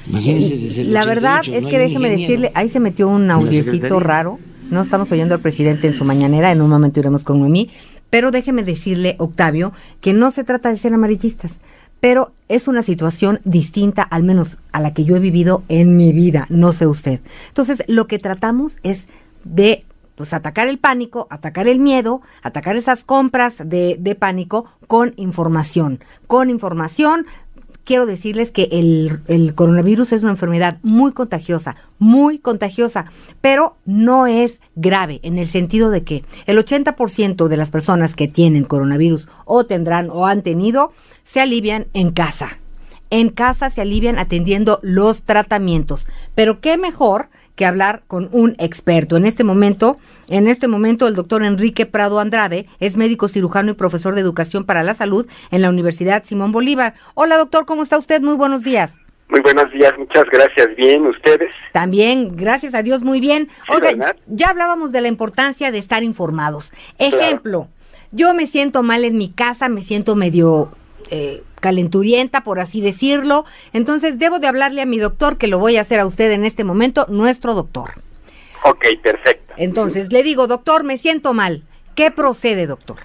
[0.09, 4.39] La verdad es que déjeme decirle, ahí se metió un audiecito raro.
[4.71, 7.71] No estamos oyendo al presidente en su mañanera, en un momento iremos con Noemí.
[8.09, 11.59] Pero déjeme decirle, Octavio, que no se trata de ser amarillistas,
[12.01, 16.13] pero es una situación distinta, al menos a la que yo he vivido en mi
[16.13, 17.21] vida, no sé usted.
[17.49, 19.09] Entonces, lo que tratamos es
[19.45, 25.13] de pues atacar el pánico, atacar el miedo, atacar esas compras de, de pánico con
[25.17, 27.27] información, con información
[27.87, 33.07] quiero decirles que el, coronavirus es una enfermedad muy contagiosa, muy contagiosa,
[33.41, 38.29] pero no es grave en el sentido de que el 80% de las personas que
[38.29, 40.93] tienen coronavirus o tendrán o han tenido
[41.27, 42.59] se alivian en casa.
[43.11, 46.07] En casa se alivian atendiendo los tratamientos.
[46.35, 49.17] Pero qué mejor que hablar con un experto.
[49.17, 53.75] En este momento, en este momento el doctor Enrique Prado Andrade es médico cirujano y
[53.75, 56.95] profesor de educación para la salud en la Universidad Simón Bolívar.
[57.15, 58.21] Hola doctor, ¿cómo está usted?
[58.23, 59.01] Muy buenos días.
[59.29, 60.69] Muy buenos días, muchas gracias.
[60.77, 61.53] Bien, ¿ustedes?
[61.73, 63.49] También, gracias a Dios, muy bien.
[63.69, 66.73] Oiga, ya hablábamos de la importancia de estar informados.
[66.99, 67.69] Ejemplo,
[68.13, 70.71] yo me siento mal en mi casa, me siento medio
[71.11, 73.45] eh, calenturienta, por así decirlo.
[73.73, 76.45] Entonces debo de hablarle a mi doctor, que lo voy a hacer a usted en
[76.45, 77.91] este momento, nuestro doctor.
[78.63, 79.55] Ok, perfecto.
[79.57, 81.63] Entonces le digo, doctor, me siento mal.
[81.95, 82.99] ¿Qué procede, doctor?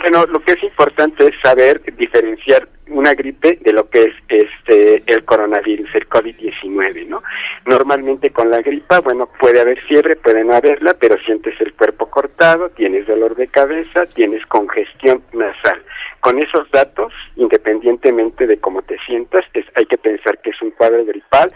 [0.00, 5.02] Bueno, lo que es importante es saber diferenciar una gripe de lo que es este
[5.06, 7.22] el coronavirus, el COVID-19, ¿no?
[7.64, 12.10] Normalmente con la gripa, bueno, puede haber fiebre, puede no haberla, pero sientes el cuerpo
[12.10, 15.82] cortado, tienes dolor de cabeza, tienes congestión nasal.
[16.24, 20.70] Con esos datos, independientemente de cómo te sientas, es, hay que pensar que es un
[20.70, 21.52] cuadro gripal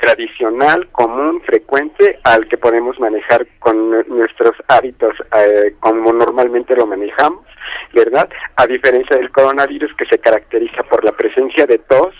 [0.00, 7.44] tradicional, común, frecuente, al que podemos manejar con nuestros hábitos eh, como normalmente lo manejamos
[7.92, 8.28] ¿verdad?
[8.54, 12.14] A diferencia del coronavirus que se caracteriza por la presencia de tos,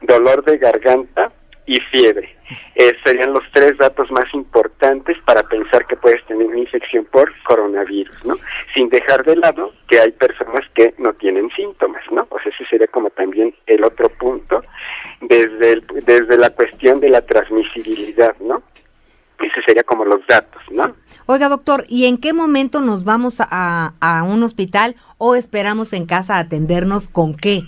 [0.00, 1.32] dolor de garganta
[1.68, 2.34] y fiebre.
[2.74, 7.30] Eh, serían los tres datos más importantes para pensar que puedes tener una infección por
[7.44, 8.36] coronavirus, ¿no?
[8.74, 12.24] Sin dejar de lado que hay personas que no tienen síntomas, ¿no?
[12.24, 14.60] Pues ese sería como también el otro punto
[15.20, 18.62] desde, desde la cuestión de la transmisibilidad, ¿no?
[19.38, 20.96] Ese sería como los datos, ¿no?
[21.26, 26.06] Oiga, doctor, ¿y en qué momento nos vamos a, a un hospital o esperamos en
[26.06, 27.64] casa atendernos con qué?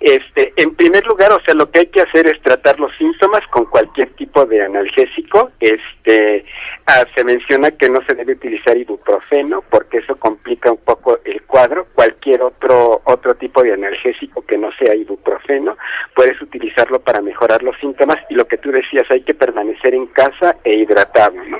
[0.00, 3.40] Este, en primer lugar, o sea, lo que hay que hacer es tratar los síntomas
[3.50, 5.50] con cualquier tipo de analgésico.
[5.58, 6.44] Este,
[6.86, 11.42] ah, se menciona que no se debe utilizar ibuprofeno porque eso complica un poco el
[11.42, 11.86] cuadro.
[11.94, 15.76] Cualquier otro otro tipo de analgésico que no sea ibuprofeno,
[16.14, 20.06] puedes utilizarlo para mejorar los síntomas y lo que tú decías, hay que permanecer en
[20.06, 21.58] casa e hidratado, ¿no?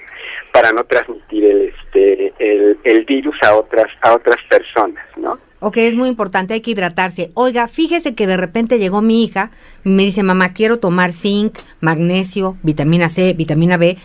[0.52, 2.32] Para no transmitir el este
[2.84, 5.38] el virus a otras a otras personas, ¿no?
[5.60, 7.32] Ok, es muy importante, hay que hidratarse.
[7.34, 9.50] Oiga, fíjese que de repente llegó mi hija,
[9.82, 13.96] me dice, mamá, quiero tomar zinc, magnesio, vitamina C, vitamina B.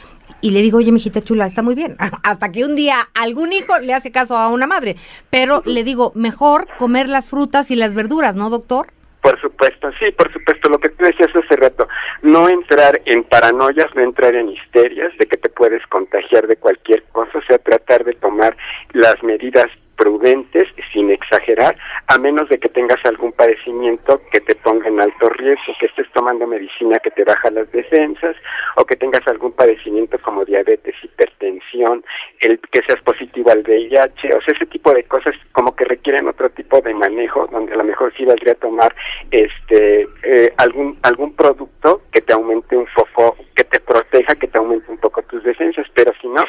[0.42, 1.96] Y le digo, oye, mijita chula, está muy bien.
[2.24, 4.96] Hasta que un día algún hijo le hace caso a una madre.
[5.30, 8.88] Pero le digo, mejor comer las frutas y las verduras, ¿no, doctor?
[9.22, 10.70] Por supuesto, sí, por supuesto.
[10.70, 11.88] Lo que tú decías hace rato,
[12.24, 17.04] no entrar en paranoias, no entrar en histerias de que te puedes contagiar de cualquier
[17.12, 18.58] cosa, o sea, tratar de tomar
[18.92, 21.76] las medidas prudentes, sin exagerar,
[22.08, 26.08] a menos de que tengas algún padecimiento que te ponga en alto riesgo, que estés
[26.14, 28.36] tomando medicina que te baja las defensas,
[28.76, 32.04] o que tengas algún padecimiento como diabetes, hipertensión,
[32.42, 36.28] el que seas positivo al VIH, o sea, ese tipo de cosas como que requieren
[36.28, 38.94] otro tipo de manejo, donde a lo mejor sí valdría tomar
[39.32, 44.58] este eh, algún algún producto que te aumente un fofo, que te proteja, que te
[44.58, 46.42] aumente un poco tus defensas, pero si no,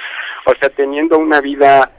[0.46, 1.92] o sea, teniendo una vida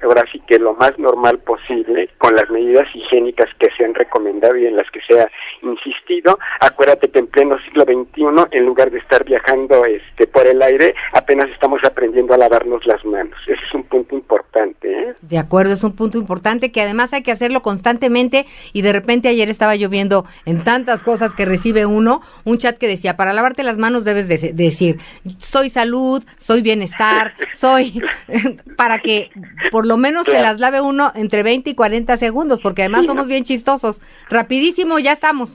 [0.77, 5.01] más normal posible, con las medidas higiénicas que se han recomendado y en las que
[5.01, 5.29] se ha
[5.61, 6.37] insistido.
[6.59, 10.95] Acuérdate que en pleno siglo XXI, en lugar de estar viajando este por el aire,
[11.13, 13.39] apenas estamos aprendiendo a lavarnos las manos.
[13.43, 14.44] Ese es un punto importante.
[14.81, 15.15] ¿Eh?
[15.21, 19.27] De acuerdo, es un punto importante que además hay que hacerlo constantemente y de repente
[19.27, 23.33] ayer estaba yo viendo en tantas cosas que recibe uno un chat que decía, para
[23.33, 24.97] lavarte las manos debes de decir,
[25.39, 28.01] soy salud, soy bienestar, soy,
[28.77, 29.31] para que
[29.71, 33.27] por lo menos se las lave uno entre 20 y 40 segundos, porque además somos
[33.27, 33.99] bien chistosos.
[34.29, 35.49] Rapidísimo, ya estamos.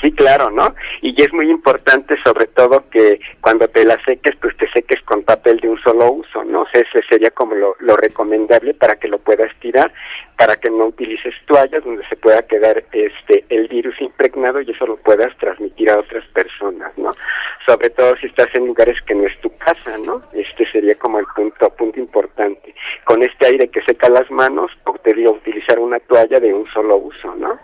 [0.00, 0.74] Sí, claro, ¿no?
[1.02, 5.22] Y es muy importante sobre todo que cuando te la seques, pues te seques con
[5.22, 6.62] papel de un solo uso, ¿no?
[6.62, 9.92] O sea, ese sería como lo, lo recomendable para que lo puedas tirar,
[10.36, 14.86] para que no utilices toallas donde se pueda quedar este el virus impregnado y eso
[14.86, 17.14] lo puedas transmitir a otras personas, ¿no?
[17.66, 20.22] Sobre todo si estás en lugares que no es tu casa, ¿no?
[20.32, 22.74] Este sería como el punto punto importante.
[23.04, 24.70] Con este aire que seca las manos,
[25.04, 27.58] te digo utilizar una toalla de un solo uso, ¿no?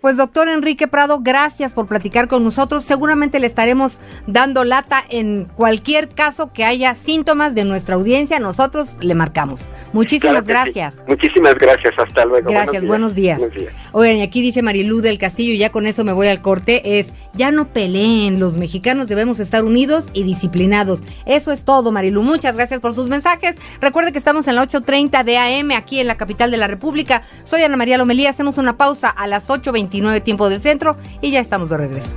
[0.00, 2.84] Pues doctor Enrique Prado, gracias por platicar con nosotros.
[2.84, 8.38] Seguramente le estaremos dando lata en cualquier caso que haya síntomas de nuestra audiencia.
[8.38, 9.58] Nosotros le marcamos.
[9.92, 10.94] Muchísimas gracias.
[11.08, 11.94] Muchísimas gracias.
[11.98, 12.48] Hasta luego.
[12.48, 12.86] Gracias.
[12.86, 13.38] Buenos días.
[13.40, 13.72] Buenos días.
[13.90, 17.00] Oigan, y aquí dice Marilú del Castillo, y ya con eso me voy al corte,
[17.00, 21.00] es, ya no peleen, los mexicanos debemos estar unidos y disciplinados.
[21.26, 22.22] Eso es todo, Marilú.
[22.22, 23.56] Muchas gracias por sus mensajes.
[23.80, 27.22] Recuerde que estamos en la 8.30 de AM, aquí en la capital de la República.
[27.44, 29.48] Soy Ana María Lomelí, hacemos una pausa a las
[29.90, 32.10] 8.29 tiempo del centro y ya estamos de regreso.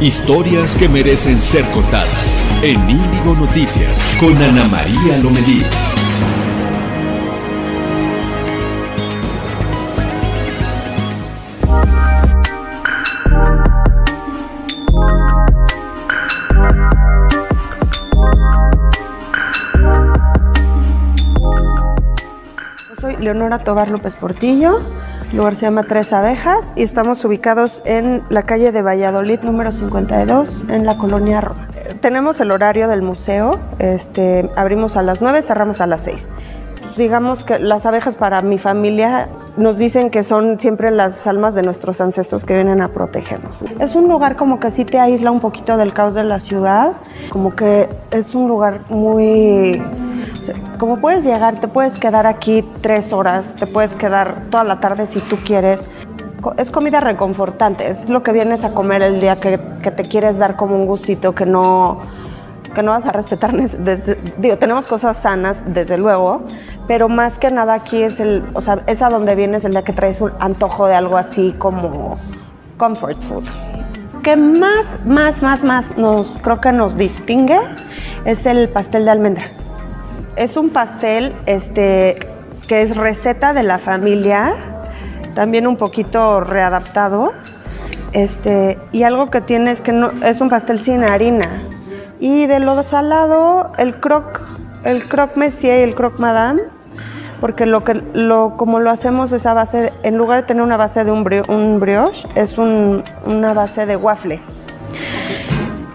[0.00, 5.62] Historias que merecen ser contadas en Índigo Noticias con Ana María Lomelí.
[23.24, 24.80] Leonora Tobar López Portillo,
[25.30, 29.72] el lugar se llama Tres Abejas y estamos ubicados en la calle de Valladolid número
[29.72, 31.68] 52 en la colonia Roma.
[32.00, 36.28] Tenemos el horario del museo, este, abrimos a las 9, cerramos a las 6
[36.96, 41.62] digamos que las abejas para mi familia nos dicen que son siempre las almas de
[41.62, 43.64] nuestros ancestros que vienen a protegernos.
[43.78, 46.92] Es un lugar como que sí te aísla un poquito del caos de la ciudad,
[47.30, 49.82] como que es un lugar muy
[50.78, 55.06] como puedes llegar, te puedes quedar aquí tres horas, te puedes quedar toda la tarde
[55.06, 55.86] si tú quieres.
[56.58, 60.56] Es comida reconfortante, es lo que vienes a comer el día que, te quieres dar
[60.56, 62.02] como un gustito que no,
[62.74, 63.54] que no vas a respetar.
[64.38, 66.42] digo, tenemos cosas sanas, desde luego,
[66.86, 69.82] pero más que nada aquí es el, o sea, es a donde vienes el día
[69.82, 72.18] que traes un antojo de algo así como
[72.76, 73.44] comfort food.
[74.22, 77.58] Que más, más, más, más nos, creo que nos distingue
[78.24, 79.44] es el pastel de almendra
[80.36, 82.18] es un pastel este,
[82.66, 84.54] que es receta de la familia,
[85.34, 87.32] también un poquito readaptado.
[88.12, 91.48] Este, y algo que tiene es que no, es un pastel sin harina.
[92.20, 94.40] Y de lo salado, el croc,
[94.84, 96.62] el croc monsieur y el croc madame,
[97.40, 100.76] porque lo que lo como lo hacemos es a base, en lugar de tener una
[100.76, 101.24] base de un,
[101.80, 104.40] brioche, es una base de waffle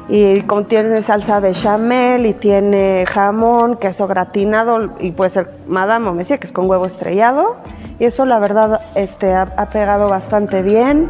[0.09, 6.39] y contiene salsa bechamel y tiene jamón, queso gratinado y puede ser madame o mesía,
[6.39, 7.57] que es con huevo estrellado.
[7.99, 11.09] Y eso la verdad este, ha, ha, pegado bastante bien.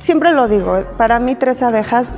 [0.00, 2.14] Siempre lo digo, para mí tres abejas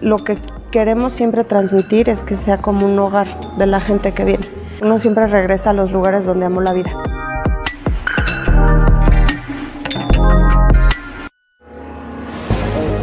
[0.00, 0.38] lo que
[0.70, 3.26] queremos siempre transmitir es que sea como un hogar
[3.58, 4.46] de la gente que viene.
[4.82, 7.09] Uno siempre regresa a los lugares donde amó la vida.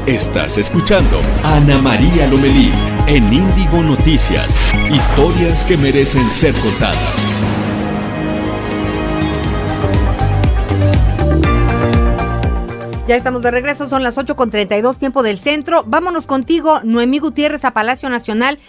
[0.08, 2.72] Estás escuchando Ana María Lomelí
[3.08, 4.56] en Índigo Noticias.
[4.90, 7.34] Historias que merecen ser contadas.
[13.06, 15.84] Ya estamos de regreso, son las 8 con 32 tiempo del centro.
[15.86, 18.60] Vámonos contigo, Noemí Gutiérrez, a Palacio Nacional.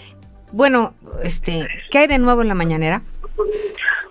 [0.51, 3.03] Bueno, este, ¿qué hay de nuevo en la mañanera?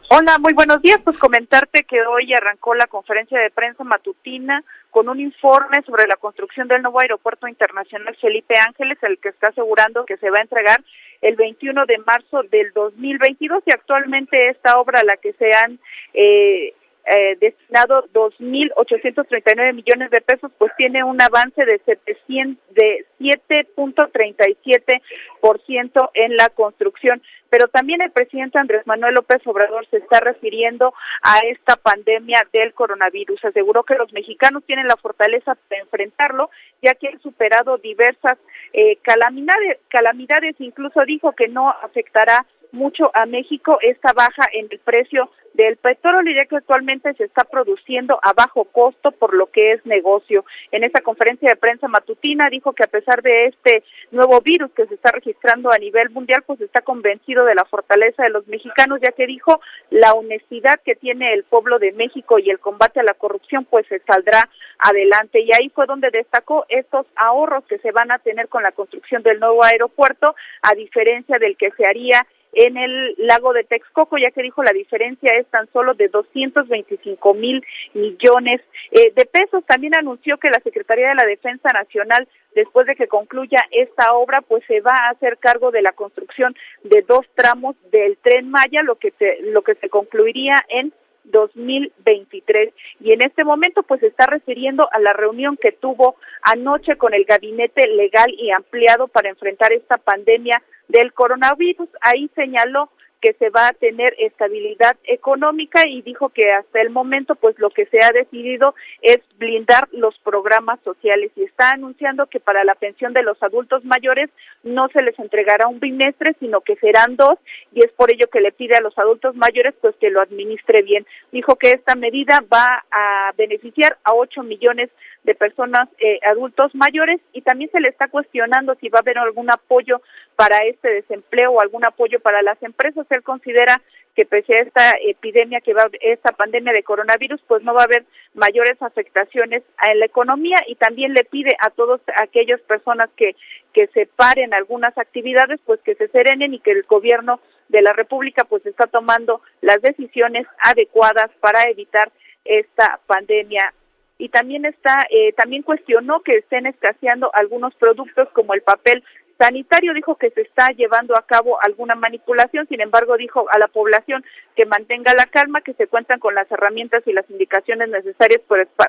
[0.10, 1.02] Hola, muy buenos días.
[1.04, 4.63] Pues comentarte que hoy arrancó la conferencia de prensa matutina
[4.98, 9.50] con un informe sobre la construcción del nuevo aeropuerto internacional Felipe Ángeles, el que está
[9.50, 10.84] asegurando que se va a entregar
[11.22, 15.78] el 21 de marzo del 2022 y actualmente esta obra a la que se han
[16.16, 16.74] eh,
[17.06, 26.36] eh, destinado 2.839 millones de pesos, pues tiene un avance de 700, de 7.37% en
[26.36, 27.22] la construcción.
[27.50, 32.74] Pero también el presidente Andrés Manuel López Obrador se está refiriendo a esta pandemia del
[32.74, 33.44] coronavirus.
[33.46, 36.50] Aseguró que los mexicanos tienen la fortaleza para enfrentarlo,
[36.82, 38.38] ya que han superado diversas
[38.74, 40.56] eh, calamidades, calamidades.
[40.60, 46.34] Incluso dijo que no afectará mucho a México esta baja en el precio del petróleo,
[46.48, 50.46] que actualmente se está produciendo a bajo costo por lo que es negocio.
[50.72, 54.86] En esta conferencia de prensa matutina dijo que a pesar de este nuevo virus que
[54.86, 59.00] se está registrando a nivel mundial, pues está convencido de la fortaleza de los mexicanos,
[59.02, 63.04] ya que dijo la honestidad que tiene el pueblo de México y el combate a
[63.04, 65.41] la corrupción, pues se saldrá adelante.
[65.41, 69.24] Y ahí fue donde destacó estos ahorros que se van a tener con la construcción
[69.24, 74.32] del nuevo aeropuerto, a diferencia del que se haría en el lago de Texcoco, ya
[74.32, 79.64] que dijo la diferencia es tan solo de 225 mil millones eh, de pesos.
[79.66, 84.42] También anunció que la Secretaría de la Defensa Nacional, después de que concluya esta obra,
[84.42, 88.82] pues se va a hacer cargo de la construcción de dos tramos del tren Maya,
[88.84, 90.94] lo que lo que se concluiría en
[91.32, 96.96] 2023 y en este momento pues se está refiriendo a la reunión que tuvo anoche
[96.96, 101.90] con el gabinete legal y ampliado para enfrentar esta pandemia del coronavirus.
[102.02, 102.90] Ahí señaló
[103.21, 107.69] que se va a tener estabilidad económica y dijo que hasta el momento pues lo
[107.69, 112.75] que se ha decidido es blindar los programas sociales y está anunciando que para la
[112.75, 114.29] pensión de los adultos mayores
[114.63, 117.40] no se les entregará un bimestre sino que serán dos
[117.73, 120.81] y es por ello que le pide a los adultos mayores pues que lo administre
[120.83, 121.06] bien.
[121.31, 124.98] Dijo que esta medida va a beneficiar a 8 millones de
[125.36, 129.52] personas eh, adultos mayores y también se le está cuestionando si va a haber algún
[129.52, 130.02] apoyo
[130.36, 133.06] para este desempleo o algún apoyo para las empresas.
[133.10, 133.82] Él considera
[134.15, 137.86] que pese a esta epidemia, que va esta pandemia de coronavirus, pues no va a
[137.86, 138.04] haber
[138.34, 143.36] mayores afectaciones en la economía y también le pide a todas aquellas personas que
[143.78, 147.40] que se paren algunas actividades, pues que se serenen y que el gobierno
[147.70, 152.12] de la República pues está tomando las decisiones adecuadas para evitar
[152.44, 153.72] esta pandemia
[154.18, 159.04] y también está eh, también cuestionó que estén escaseando algunos productos como el papel
[159.38, 163.68] sanitario dijo que se está llevando a cabo alguna manipulación, sin embargo dijo a la
[163.68, 164.24] población
[164.56, 168.42] que mantenga la calma, que se cuentan con las herramientas y las indicaciones necesarias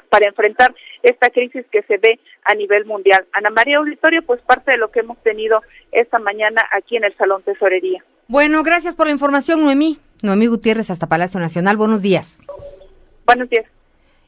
[0.08, 3.26] para enfrentar esta crisis que se ve a nivel mundial.
[3.32, 5.62] Ana María Auditorio, pues parte de lo que hemos tenido
[5.92, 8.02] esta mañana aquí en el Salón Tesorería.
[8.28, 9.98] Bueno, gracias por la información, Noemí.
[10.22, 11.76] Noemí Gutiérrez hasta Palacio Nacional.
[11.76, 12.38] Buenos días.
[13.24, 13.66] Buenos días.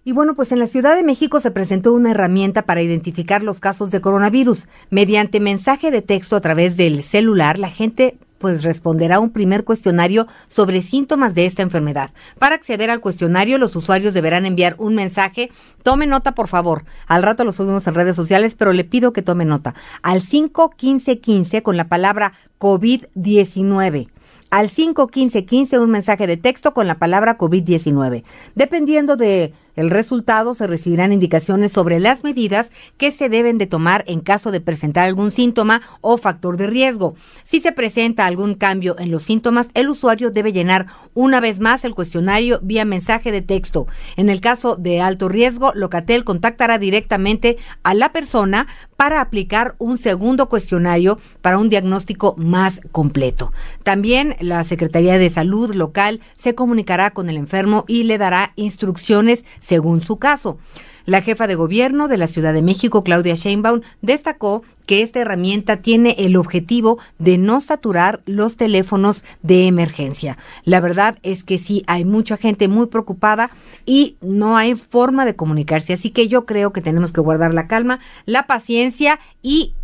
[0.03, 3.61] Y bueno, pues en la Ciudad de México se presentó una herramienta para identificar los
[3.61, 4.67] casos de coronavirus.
[4.89, 10.27] Mediante mensaje de texto a través del celular, la gente pues responderá un primer cuestionario
[10.49, 12.11] sobre síntomas de esta enfermedad.
[12.39, 15.51] Para acceder al cuestionario, los usuarios deberán enviar un mensaje.
[15.83, 16.85] Tome nota, por favor.
[17.07, 19.75] Al rato lo subimos en redes sociales, pero le pido que tome nota.
[20.01, 24.09] Al 51515 con la palabra COVID-19
[24.51, 28.25] al 51515 un mensaje de texto con la palabra COVID-19.
[28.55, 34.05] Dependiendo de el resultado, se recibirán indicaciones sobre las medidas que se deben de tomar
[34.07, 37.15] en caso de presentar algún síntoma o factor de riesgo.
[37.45, 41.85] Si se presenta algún cambio en los síntomas, el usuario debe llenar una vez más
[41.85, 43.87] el cuestionario vía mensaje de texto.
[44.17, 48.67] En el caso de alto riesgo, Locatel contactará directamente a la persona
[48.97, 53.51] para aplicar un segundo cuestionario para un diagnóstico más completo.
[53.83, 59.47] También la Secretaría de Salud local se comunicará con el enfermo y le dará instrucciones
[59.71, 60.59] según su caso.
[61.07, 65.77] La jefa de gobierno de la Ciudad de México, Claudia Sheinbaum, destacó que esta herramienta
[65.77, 70.39] tiene el objetivo de no saturar los teléfonos de emergencia.
[70.65, 73.51] La verdad es que sí, hay mucha gente muy preocupada
[73.87, 77.69] y no hay forma de comunicarse, así que yo creo que tenemos que guardar la
[77.69, 79.75] calma, la paciencia y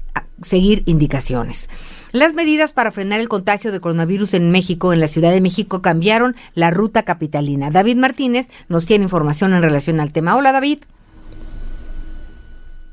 [0.42, 1.68] seguir indicaciones.
[2.12, 5.82] Las medidas para frenar el contagio de coronavirus en México, en la Ciudad de México,
[5.82, 7.70] cambiaron la ruta capitalina.
[7.70, 10.36] David Martínez nos tiene información en relación al tema.
[10.36, 10.78] Hola, David.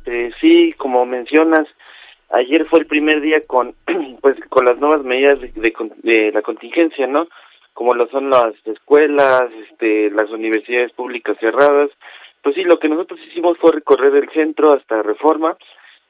[0.06, 1.68] Eh, sí, como mencionas,
[2.32, 3.76] ayer fue el primer día con,
[4.22, 7.28] pues, con las nuevas medidas de, de, la contingencia, ¿no?
[7.74, 11.90] Como lo son las escuelas, este, las universidades públicas cerradas.
[12.42, 15.56] Pues sí, lo que nosotros hicimos fue recorrer el centro hasta Reforma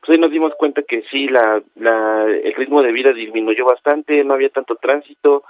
[0.04, 4.22] pues ahí nos dimos cuenta que sí, la, la, el ritmo de vida disminuyó bastante,
[4.26, 5.44] no había tanto tránsito,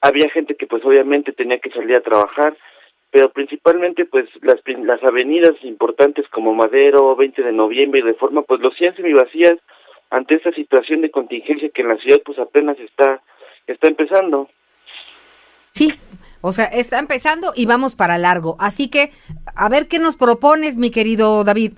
[0.00, 2.56] había gente que pues obviamente tenía que salir a trabajar,
[3.12, 8.60] pero principalmente pues las, las avenidas importantes como Madero, 20 de noviembre y Reforma pues
[8.60, 9.60] los semi semivacías
[10.10, 13.22] ante esta situación de contingencia que en la ciudad pues apenas está,
[13.68, 14.48] está empezando.
[15.70, 15.94] Sí,
[16.40, 18.56] o sea, está empezando y vamos para largo.
[18.58, 19.12] Así que,
[19.54, 21.74] a ver qué nos propones, mi querido David.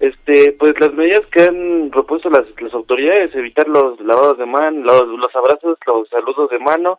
[0.00, 4.82] Este, pues las medidas que han propuesto las, las autoridades, evitar los lavados de mano,
[4.82, 6.98] los, los abrazos, los saludos de mano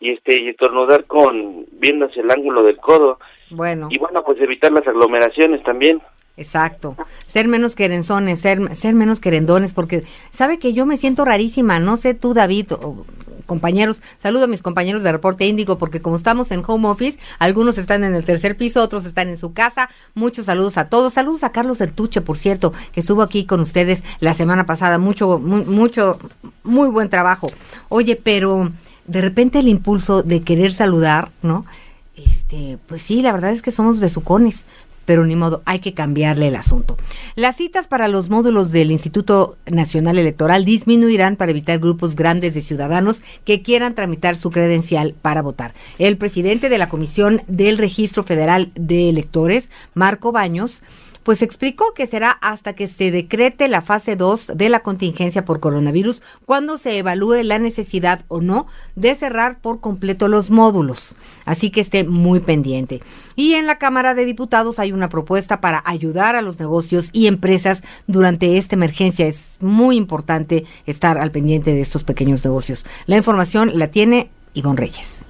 [0.00, 3.18] y este y estornudar con viendo hacia el ángulo del codo.
[3.50, 3.88] Bueno.
[3.90, 6.00] Y bueno, pues evitar las aglomeraciones también.
[6.36, 6.96] Exacto.
[7.26, 11.98] Ser menos querenzones, ser, ser menos querendones, porque sabe que yo me siento rarísima, no
[11.98, 13.04] sé tú, David, o,
[13.50, 17.78] compañeros, saludo a mis compañeros de Reporte Índigo porque como estamos en home office, algunos
[17.78, 19.90] están en el tercer piso, otros están en su casa.
[20.14, 21.14] Muchos saludos a todos.
[21.14, 24.98] Saludos a Carlos Ertuche, por cierto, que estuvo aquí con ustedes la semana pasada.
[24.98, 26.20] Mucho, mucho,
[26.62, 27.50] muy buen trabajo.
[27.88, 28.70] Oye, pero
[29.08, 31.66] de repente el impulso de querer saludar, ¿no?
[32.14, 34.64] Este, pues sí, la verdad es que somos besucones,
[35.10, 36.96] pero ni modo, hay que cambiarle el asunto.
[37.34, 42.60] Las citas para los módulos del Instituto Nacional Electoral disminuirán para evitar grupos grandes de
[42.60, 45.74] ciudadanos que quieran tramitar su credencial para votar.
[45.98, 50.80] El presidente de la Comisión del Registro Federal de Electores, Marco Baños,
[51.22, 55.60] pues explicó que será hasta que se decrete la fase 2 de la contingencia por
[55.60, 58.66] coronavirus cuando se evalúe la necesidad o no
[58.96, 61.16] de cerrar por completo los módulos.
[61.44, 63.00] Así que esté muy pendiente.
[63.36, 67.26] Y en la Cámara de Diputados hay una propuesta para ayudar a los negocios y
[67.26, 69.26] empresas durante esta emergencia.
[69.26, 72.84] Es muy importante estar al pendiente de estos pequeños negocios.
[73.06, 75.24] La información la tiene Ivonne Reyes.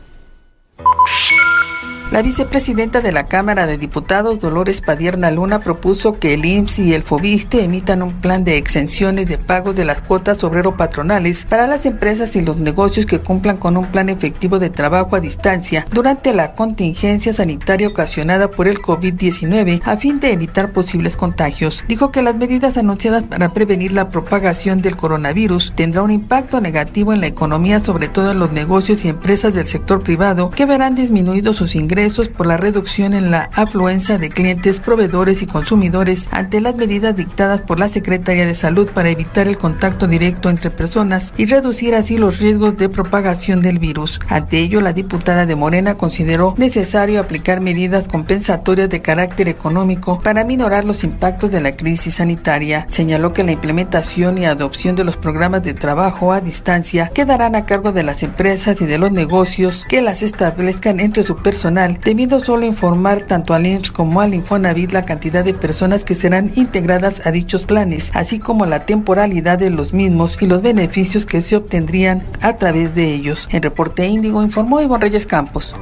[2.11, 6.93] La vicepresidenta de la Cámara de Diputados, Dolores Padierna Luna, propuso que el IMSS y
[6.93, 11.87] el FOBISTE emitan un plan de exenciones de pagos de las cuotas obrero-patronales para las
[11.87, 16.35] empresas y los negocios que cumplan con un plan efectivo de trabajo a distancia durante
[16.35, 21.85] la contingencia sanitaria ocasionada por el COVID-19 a fin de evitar posibles contagios.
[21.87, 27.13] Dijo que las medidas anunciadas para prevenir la propagación del coronavirus tendrá un impacto negativo
[27.13, 30.97] en la economía, sobre todo en los negocios y empresas del sector privado, que verán
[30.97, 32.00] disminuidos sus ingresos
[32.35, 37.61] por la reducción en la afluencia de clientes, proveedores y consumidores ante las medidas dictadas
[37.61, 42.17] por la Secretaría de Salud para evitar el contacto directo entre personas y reducir así
[42.17, 44.19] los riesgos de propagación del virus.
[44.29, 50.45] Ante ello, la diputada de Morena consideró necesario aplicar medidas compensatorias de carácter económico para
[50.45, 52.87] minorar los impactos de la crisis sanitaria.
[52.91, 57.67] Señaló que la implementación y adopción de los programas de trabajo a distancia quedarán a
[57.67, 62.41] cargo de las empresas y de los negocios que las establezcan entre su personal debiendo
[62.41, 67.27] solo informar tanto al IMSS como al Infonavit la cantidad de personas que serán integradas
[67.27, 71.57] a dichos planes, así como la temporalidad de los mismos y los beneficios que se
[71.57, 73.49] obtendrían a través de ellos.
[73.51, 75.75] En Reporte Índigo informó Ivonne Reyes Campos.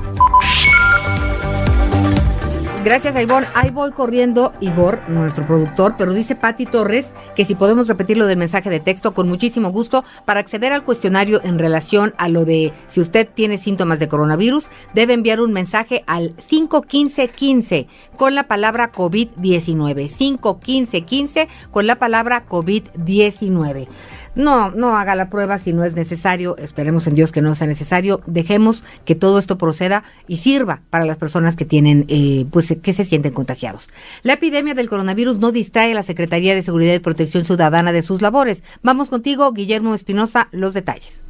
[2.89, 3.47] Gracias a.
[3.53, 8.27] Ahí voy corriendo, Igor, nuestro productor, pero dice Patti Torres que si podemos repetir lo
[8.27, 12.47] del mensaje de texto con muchísimo gusto para acceder al cuestionario en relación a lo
[12.47, 18.49] de si usted tiene síntomas de coronavirus, debe enviar un mensaje al 51515 con la
[18.49, 20.09] palabra COVID-19.
[20.09, 23.87] 51515 con la palabra COVID-19
[24.39, 27.67] no, no haga la prueba si no es necesario, esperemos en Dios que no sea
[27.67, 32.75] necesario, dejemos que todo esto proceda y sirva para las personas que tienen, eh, pues
[32.81, 33.83] que se sienten contagiados.
[34.23, 38.03] La epidemia del coronavirus no distrae a la Secretaría de Seguridad y Protección Ciudadana de
[38.03, 38.63] sus labores.
[38.83, 41.28] Vamos contigo, Guillermo Espinosa, los detalles.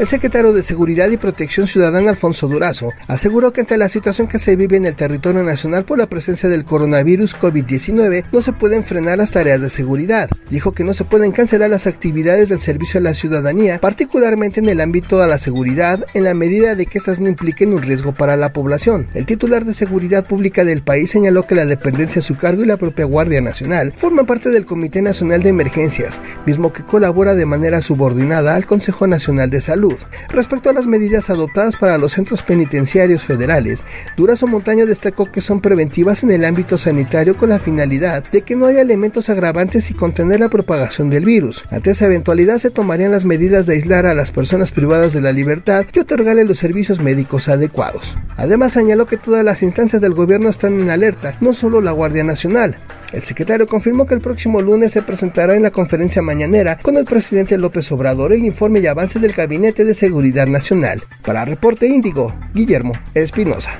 [0.00, 4.38] El secretario de Seguridad y Protección Ciudadana, Alfonso Durazo, aseguró que ante la situación que
[4.38, 8.82] se vive en el territorio nacional por la presencia del coronavirus COVID-19, no se pueden
[8.82, 10.30] frenar las tareas de seguridad.
[10.48, 14.70] Dijo que no se pueden cancelar las actividades del servicio a la ciudadanía, particularmente en
[14.70, 18.14] el ámbito de la seguridad, en la medida de que estas no impliquen un riesgo
[18.14, 19.06] para la población.
[19.12, 22.66] El titular de Seguridad Pública del país señaló que la dependencia a su cargo y
[22.66, 27.44] la propia Guardia Nacional forman parte del Comité Nacional de Emergencias, mismo que colabora de
[27.44, 29.89] manera subordinada al Consejo Nacional de Salud.
[30.28, 33.84] Respecto a las medidas adoptadas para los centros penitenciarios federales,
[34.16, 38.56] Durazo Montaño destacó que son preventivas en el ámbito sanitario con la finalidad de que
[38.56, 41.64] no haya elementos agravantes y contener la propagación del virus.
[41.70, 45.32] Ante esa eventualidad se tomarían las medidas de aislar a las personas privadas de la
[45.32, 48.18] libertad y otorgarle los servicios médicos adecuados.
[48.36, 52.24] Además señaló que todas las instancias del gobierno están en alerta, no solo la Guardia
[52.24, 52.76] Nacional.
[53.12, 57.04] El secretario confirmó que el próximo lunes se presentará en la conferencia mañanera con el
[57.04, 61.02] presidente López Obrador el informe y avance del Gabinete de Seguridad Nacional.
[61.22, 63.72] Para Reporte Índigo, Guillermo Espinosa.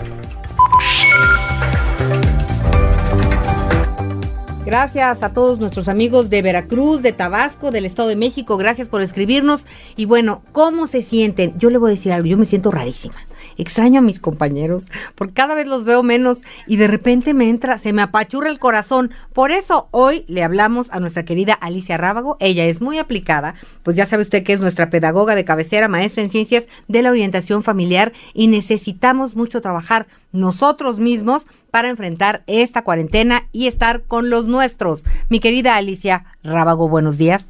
[4.67, 8.57] Gracias a todos nuestros amigos de Veracruz, de Tabasco, del Estado de México.
[8.57, 9.63] Gracias por escribirnos.
[9.97, 11.57] Y bueno, ¿cómo se sienten?
[11.59, 13.17] Yo le voy a decir algo, yo me siento rarísima
[13.61, 14.85] extraño a mis compañeros,
[15.15, 18.59] porque cada vez los veo menos y de repente me entra, se me apachurra el
[18.59, 19.11] corazón.
[19.33, 22.37] Por eso hoy le hablamos a nuestra querida Alicia Rábago.
[22.41, 26.23] Ella es muy aplicada, pues ya sabe usted que es nuestra pedagoga de cabecera, maestra
[26.23, 32.83] en ciencias de la orientación familiar y necesitamos mucho trabajar nosotros mismos para enfrentar esta
[32.83, 35.03] cuarentena y estar con los nuestros.
[35.29, 37.45] Mi querida Alicia Rábago, buenos días.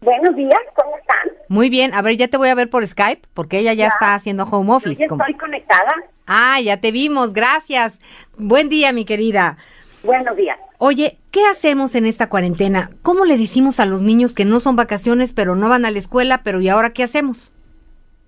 [0.00, 1.36] Buenos días, ¿cómo están?
[1.48, 4.14] Muy bien, a ver, ya te voy a ver por Skype, porque ella ya, está
[4.14, 5.06] haciendo home office.
[5.08, 5.94] Yo estoy conectada.
[6.26, 7.98] Ah, ya te vimos, gracias.
[8.36, 9.56] Buen día, mi querida.
[10.02, 10.58] Buenos días.
[10.78, 12.90] Oye, ¿qué hacemos en esta cuarentena?
[13.02, 15.98] ¿Cómo le decimos a los niños que no son vacaciones, pero no van a la
[15.98, 17.52] escuela, pero ¿y ahora qué hacemos?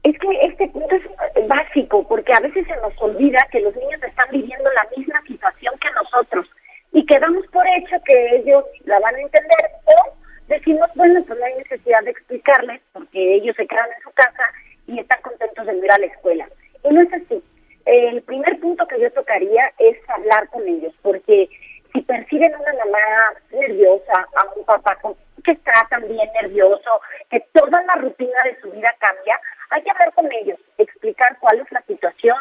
[0.02, 4.02] Es que este punto es básico, porque a veces se nos olvida que los niños
[4.02, 6.46] están viviendo la misma situación que nosotros
[6.92, 10.14] y quedamos por hecho que ellos la van a entender o
[10.48, 14.44] decimos, bueno, pues no hay necesidad de explicarles porque ellos se quedan en su casa
[14.86, 16.48] y están contentos de ir a la escuela.
[16.84, 17.42] Y no es así.
[17.84, 21.48] El primer punto que yo tocaría es hablar con ellos, porque
[21.92, 22.98] si perciben a una mamá
[23.50, 24.98] nerviosa, a un papá
[25.44, 29.40] que está también nervioso, que toda la rutina de su vida cambia,
[29.70, 32.38] hay que hablar con ellos, explicar cuál es la situación,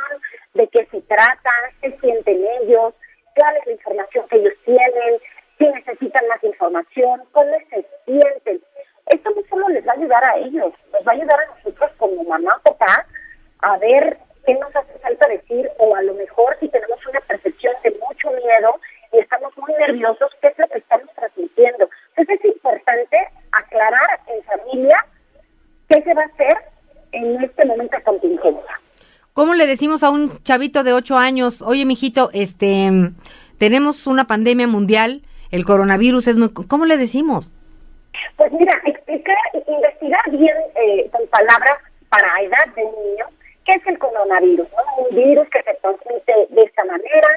[0.53, 1.51] de qué se trata,
[1.81, 2.93] qué sienten ellos,
[3.35, 5.19] cuál es la información que ellos tienen,
[5.57, 8.61] si necesitan más información, cómo se sienten.
[9.07, 11.91] Esto no solo les va a ayudar a ellos, nos va a ayudar a nosotros
[11.97, 13.05] como mamá o papá
[13.59, 17.73] a ver qué nos hace falta decir o a lo mejor si tenemos una percepción
[17.83, 18.79] de mucho miedo
[19.13, 21.89] y estamos muy nerviosos, qué es lo que estamos transmitiendo.
[22.15, 23.17] Entonces es importante
[23.51, 25.05] aclarar en familia
[25.89, 26.57] qué se va a hacer
[27.13, 28.81] en este momento de contingencia.
[29.33, 32.89] ¿Cómo le decimos a un chavito de 8 años, oye, mijito, este,
[33.59, 35.21] tenemos una pandemia mundial,
[35.51, 36.49] el coronavirus es muy...
[36.53, 37.51] ¿Cómo le decimos?
[38.35, 41.77] Pues mira, explicar, investigar bien eh, con palabras
[42.09, 43.25] para edad de niño
[43.67, 45.03] qué es el coronavirus, ¿no?
[45.03, 47.27] Un virus que se transmite de esta manera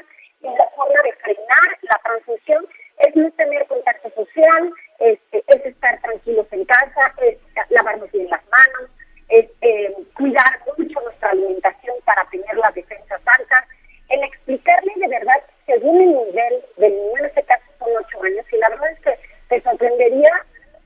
[0.41, 2.65] y la forma de frenar la transmisión
[2.99, 7.37] es no tener contacto social, este, es estar tranquilos en casa, es
[7.69, 8.89] lavarnos bien las manos,
[9.27, 13.65] es eh, cuidar mucho nuestra alimentación para tener las defensas altas,
[14.07, 18.57] el explicarle de verdad según el nivel del niño, en este caso ocho años, y
[18.57, 19.19] la verdad es que
[19.49, 20.31] te sorprendería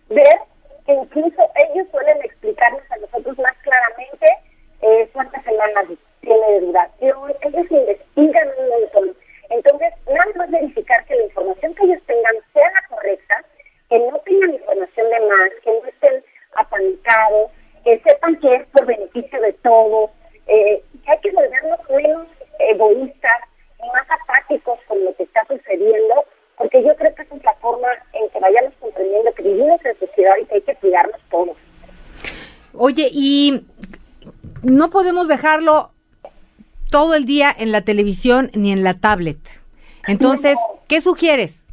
[0.09, 0.39] ver
[0.85, 4.25] que incluso ellos suelen explicarnos a nosotros más claramente
[4.81, 5.85] eh, cuántas semanas
[6.21, 9.17] tiene de duración, ellos investigan un montón.
[9.49, 13.45] Entonces, nada más verificar que la información que ellos tengan sea la correcta,
[13.89, 16.23] que no tengan información de más, que no estén
[16.55, 17.51] apanicados,
[17.83, 20.09] que sepan que es por beneficio de todos,
[20.47, 22.27] eh, que hay que volvernos menos
[22.59, 23.39] egoístas
[23.83, 26.25] y más apáticos con lo que está sucediendo,
[26.57, 29.99] porque yo creo que esa es la forma en que vayamos comprendiendo que vivimos en
[29.99, 31.57] sociedad y que hay que cuidarnos todos.
[32.73, 33.65] Oye, y
[34.86, 35.89] no podemos dejarlo
[36.91, 39.39] todo el día en la televisión ni en la tablet.
[40.07, 40.57] Entonces,
[40.88, 41.65] ¿qué sugieres?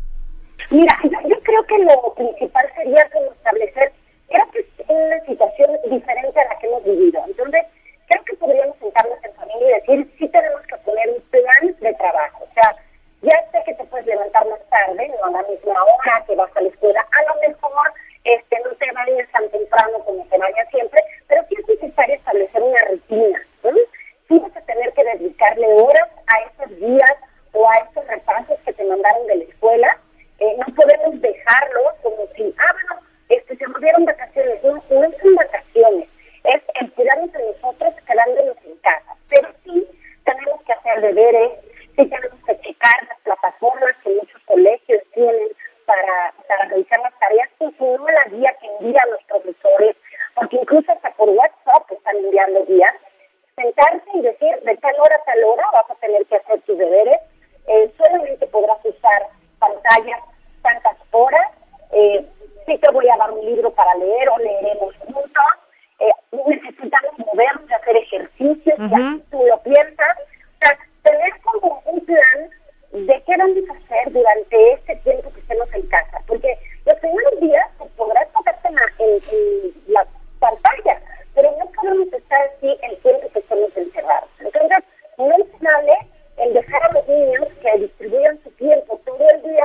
[0.70, 3.92] Mira, yo, creo que lo principal sería como establecer,
[4.28, 7.22] creo que es una situación diferente a la que hemos vivido.
[7.28, 7.60] Entonces,
[8.08, 11.92] creo que podríamos sentarnos en familia y decir, sí tenemos que poner un plan de
[11.92, 12.44] trabajo.
[12.50, 12.74] O sea,
[13.20, 16.56] ya sé que te puedes levantar más tarde, no a la misma hora que vas
[16.56, 17.06] a la escuela.
[17.12, 17.92] A lo mejor
[18.24, 22.62] este, no te vayas tan temprano como te vayas siempre, pero sí es necesario establecer
[22.62, 23.46] una rutina.
[24.28, 27.16] Sí vas a tener que dedicarle horas a esos días
[27.52, 29.98] o a esos repasos que te mandaron de la escuela.
[30.38, 34.62] Eh, no podemos dejarlo como si, ah, bueno, este, se volvieron vacaciones.
[34.62, 36.08] No, no son vacaciones.
[36.44, 39.16] Es el cuidarnos de nosotros quedándonos en casa.
[39.28, 39.86] Pero sí
[40.24, 41.52] tenemos que hacer deberes,
[41.96, 45.48] sí tenemos que checar las plataformas que muchos colegios tienen
[45.86, 49.96] para, para realizar las tareas, y si no la guía que envían los profesores,
[50.34, 52.94] porque incluso hasta por WhatsApp están enviando guías,
[53.56, 56.78] sentarse y decir de tal hora a tal hora vas a tener que hacer tus
[56.78, 57.20] deberes,
[57.66, 60.20] eh, solamente podrás usar pantallas
[60.62, 61.50] tantas horas,
[61.92, 62.26] eh,
[62.66, 65.44] sí te voy a dar un libro para leer o leeremos juntos,
[65.98, 66.10] eh,
[66.46, 72.00] necesitamos movernos y hacer ejercicios, y así tú lo piensas, o sea, tener como un
[72.04, 72.50] plan
[72.92, 77.40] de qué vamos a hacer durante este tiempo que estemos en casa, porque los primeros
[77.40, 80.06] días pues, podrás ponerte en la, en, la
[80.38, 81.00] pantalla,
[81.34, 84.28] pero no podemos estar así el tiempo que estemos encerrados.
[84.40, 84.78] Entonces,
[85.16, 85.98] no es vale
[86.36, 89.64] el dejar a los niños que distribuyan su tiempo todo el día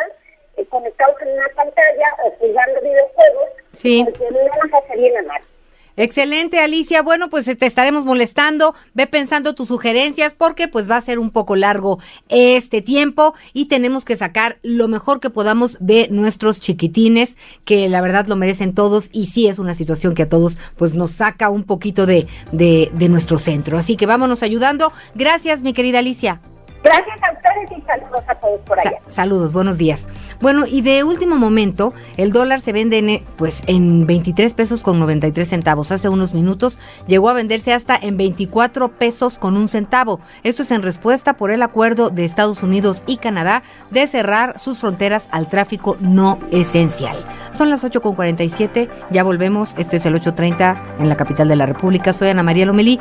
[0.55, 3.49] eh, conectados en una pantalla o jugando videojuegos,
[3.87, 4.03] sí.
[4.05, 5.57] porque no nos hace bien a nadie.
[5.99, 7.01] Excelente, Alicia.
[7.01, 8.75] Bueno, pues te estaremos molestando.
[8.93, 11.97] Ve pensando tus sugerencias porque pues va a ser un poco largo
[12.29, 17.35] este tiempo y tenemos que sacar lo mejor que podamos de nuestros chiquitines,
[17.65, 20.93] que la verdad lo merecen todos y sí es una situación que a todos pues
[20.93, 23.79] nos saca un poquito de, de, de nuestro centro.
[23.79, 24.93] Así que vámonos ayudando.
[25.15, 26.41] Gracias, mi querida Alicia.
[26.83, 28.99] Gracias a ustedes y saludos a todos por allá.
[29.07, 30.07] Sa saludos, buenos días.
[30.39, 34.99] Bueno, y de último momento, el dólar se vende en, pues, en 23 pesos con
[34.99, 35.91] 93 centavos.
[35.91, 40.19] Hace unos minutos llegó a venderse hasta en 24 pesos con un centavo.
[40.43, 44.77] Esto es en respuesta por el acuerdo de Estados Unidos y Canadá de cerrar sus
[44.77, 47.17] fronteras al tráfico no esencial.
[47.57, 49.73] Son las 8 con 47, ya volvemos.
[49.77, 52.13] Este es el 8.30 en la capital de la República.
[52.13, 52.99] Soy Ana María Lomelí.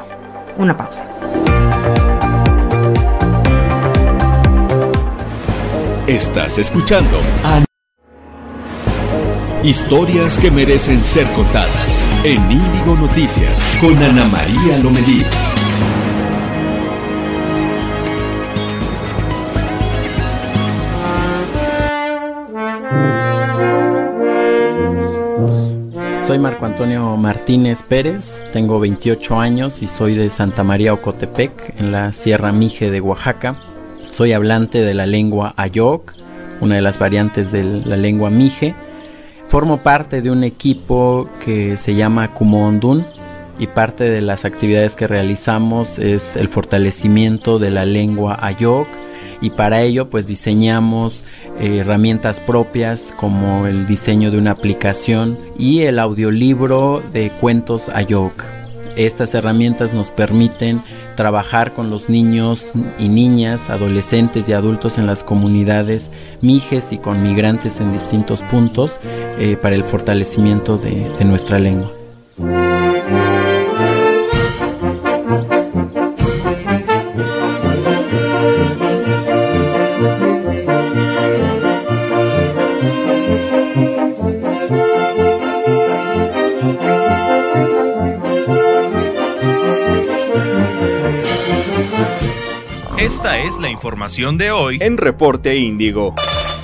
[0.58, 1.04] Una pausa.
[6.06, 7.64] Estás escuchando a
[9.64, 13.50] Historias que merecen ser contadas en Índigo Noticias
[13.80, 15.24] con Ana María Lomelí.
[26.22, 31.90] Soy Marco Antonio Martínez Pérez, tengo 28 años y soy de Santa María Ocotepec, en
[31.90, 33.56] la Sierra Mije de Oaxaca.
[34.16, 36.14] Soy hablante de la lengua Ayoc,
[36.62, 38.74] una de las variantes de la lengua Mije.
[39.46, 43.04] Formo parte de un equipo que se llama Kumondun
[43.58, 48.88] y parte de las actividades que realizamos es el fortalecimiento de la lengua Ayoc
[49.42, 51.22] y para ello pues diseñamos
[51.60, 58.32] eh, herramientas propias como el diseño de una aplicación y el audiolibro de cuentos Ayoc.
[58.96, 60.82] Estas herramientas nos permiten
[61.16, 66.10] trabajar con los niños y niñas, adolescentes y adultos en las comunidades
[66.42, 68.96] mijes y con migrantes en distintos puntos
[69.38, 71.90] eh, para el fortalecimiento de, de nuestra lengua.
[93.86, 96.12] Información de hoy en Reporte Índigo.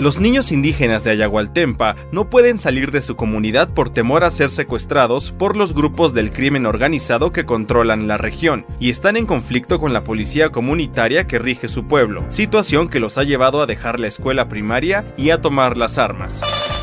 [0.01, 4.51] Los niños indígenas de Ayagualtempa no pueden salir de su comunidad por temor a ser
[4.51, 9.79] secuestrados por los grupos del crimen organizado que controlan la región y están en conflicto
[9.79, 14.01] con la policía comunitaria que rige su pueblo, situación que los ha llevado a dejar
[14.01, 16.41] la escuela primaria y a tomar las armas.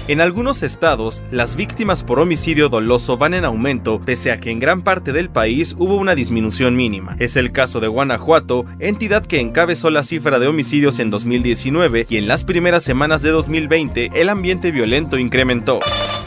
[0.10, 4.57] En algunos estados, las víctimas por homicidio doloso van en aumento, pese a que en
[4.57, 7.16] gran parte del país hubo una disminución mínima.
[7.20, 12.18] Es el caso de Guanajuato, entidad que encabezó la cifra de homicidios en 2019 y
[12.18, 15.78] en las primeras semanas de 2020 el ambiente violento incrementó.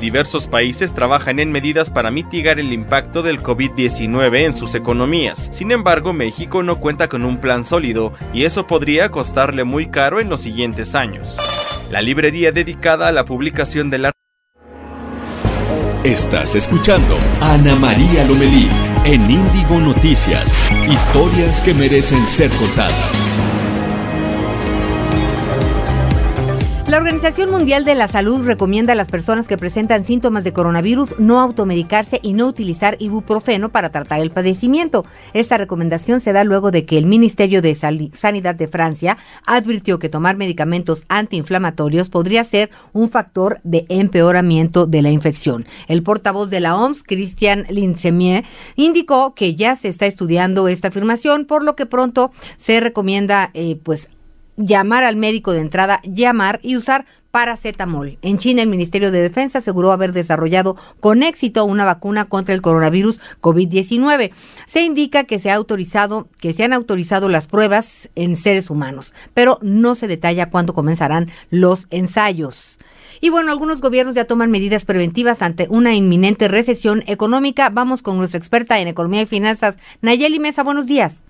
[0.01, 5.49] Diversos países trabajan en medidas para mitigar el impacto del COVID-19 en sus economías.
[5.51, 10.21] Sin embargo, México no cuenta con un plan sólido y eso podría costarle muy caro
[10.21, 11.37] en los siguientes años
[11.93, 14.13] la librería dedicada a la publicación de la...
[16.03, 18.67] Estás escuchando Ana María Lomelí
[19.05, 20.57] en Índigo Noticias.
[20.89, 23.52] Historias que merecen ser contadas.
[27.03, 31.41] Organización Mundial de la Salud recomienda a las personas que presentan síntomas de coronavirus no
[31.41, 35.05] automedicarse y no utilizar ibuprofeno para tratar el padecimiento.
[35.33, 40.09] Esta recomendación se da luego de que el Ministerio de Sanidad de Francia advirtió que
[40.09, 45.67] tomar medicamentos antiinflamatorios podría ser un factor de empeoramiento de la infección.
[45.89, 48.45] El portavoz de la OMS, Christian Linsemier,
[48.77, 53.75] indicó que ya se está estudiando esta afirmación, por lo que pronto se recomienda eh,
[53.83, 54.09] pues
[54.57, 58.19] llamar al médico de entrada, llamar y usar paracetamol.
[58.23, 62.63] En China, el Ministerio de Defensa aseguró haber desarrollado con éxito una vacuna contra el
[62.63, 64.33] coronavirus COVID-19.
[64.67, 69.13] Se indica que se ha autorizado, que se han autorizado las pruebas en seres humanos,
[69.35, 72.79] pero no se detalla cuándo comenzarán los ensayos.
[73.21, 77.71] Y bueno, algunos gobiernos ya toman medidas preventivas ante una inminente recesión económica.
[77.71, 80.65] Vamos con nuestra experta en economía y finanzas, Nayeli Mesa.
[80.65, 81.25] Buenos días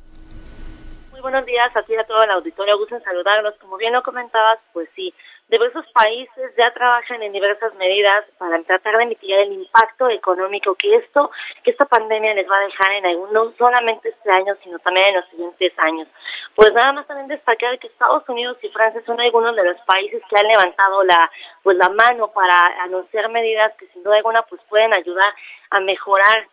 [1.22, 2.76] buenos días a ti y a todo el auditorio.
[2.76, 3.54] Gusto en saludarlos.
[3.60, 5.14] Como bien lo comentabas, pues sí,
[5.48, 10.96] diversos países ya trabajan en diversas medidas para tratar de mitigar el impacto económico que
[10.96, 11.30] esto,
[11.62, 15.06] que esta pandemia les va a dejar en algún, no solamente este año, sino también
[15.08, 16.08] en los siguientes años.
[16.56, 20.22] Pues nada más también destacar que Estados Unidos y Francia son algunos de los países
[20.28, 21.30] que han levantado la,
[21.62, 25.32] pues la mano para anunciar medidas que sin duda alguna pues pueden ayudar
[25.70, 26.48] a mejorar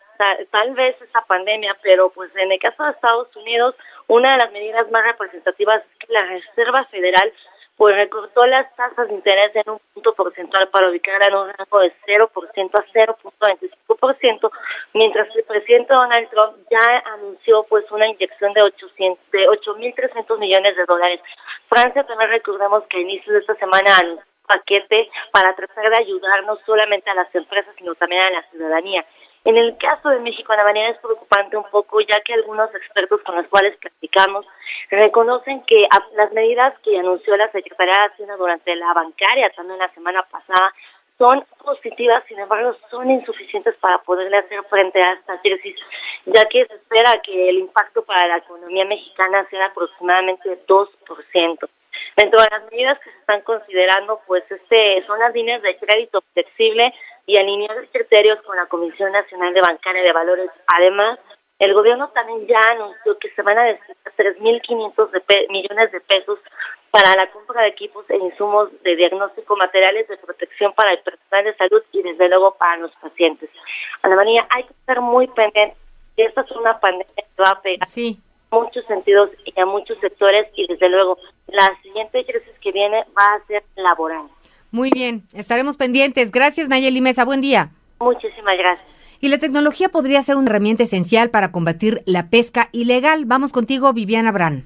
[0.52, 3.76] tal, vez esa pandemia, pero pues en el caso de Estados Unidos,
[4.10, 7.32] una de las medidas más representativas es que la Reserva Federal
[7.78, 11.80] pues recortó las tasas de interés en un punto porcentual para ubicar en un rango
[11.80, 14.52] de 0% a 0.25%,
[14.94, 20.76] mientras el presidente Donald Trump ya anunció pues una inyección de 800 de 8.300 millones
[20.76, 21.22] de dólares.
[21.70, 26.04] Francia también recordemos que a inicios de esta semana anunció un paquete para tratar de
[26.04, 29.06] ayudar no solamente a las empresas, sino también a la ciudadanía.
[29.50, 33.20] En el caso de México, la manera es preocupante un poco, ya que algunos expertos
[33.24, 34.46] con los cuales platicamos
[34.92, 39.92] reconocen que las medidas que anunció la Secretaría de Hacienda durante la bancaria, también la
[39.96, 40.72] semana pasada,
[41.18, 45.76] son positivas, sin embargo, son insuficientes para poderle hacer frente a esta crisis,
[46.28, 51.70] ya que se espera que el impacto para la economía mexicana sea aproximadamente 2%.
[52.16, 56.22] Dentro de las medidas que se están considerando, pues este son las líneas de crédito
[56.34, 56.94] flexible
[57.30, 60.50] y alinear criterios con la Comisión Nacional de Bancaria de Valores.
[60.66, 61.20] Además,
[61.60, 66.40] el gobierno también ya anunció que se van a destinar 3.500 de millones de pesos
[66.90, 71.46] para la compra de equipos e insumos de diagnóstico, materiales de protección para el personal
[71.46, 73.52] de salud y desde luego para los pacientes.
[74.02, 75.78] Ana María, hay que estar muy pendiente.
[76.18, 78.20] Esta es una pandemia que va a pegar sí.
[78.50, 83.36] muchos sentidos y a muchos sectores y desde luego la siguiente crisis que viene va
[83.36, 84.30] a ser laboral.
[84.72, 86.32] Muy bien, estaremos pendientes.
[86.32, 87.72] Gracias Nayeli Mesa, buen día.
[88.00, 88.88] Muchísimas gracias.
[89.22, 93.26] Y la tecnología podría ser una herramienta esencial para combatir la pesca ilegal.
[93.26, 94.64] Vamos contigo, Viviana Brand.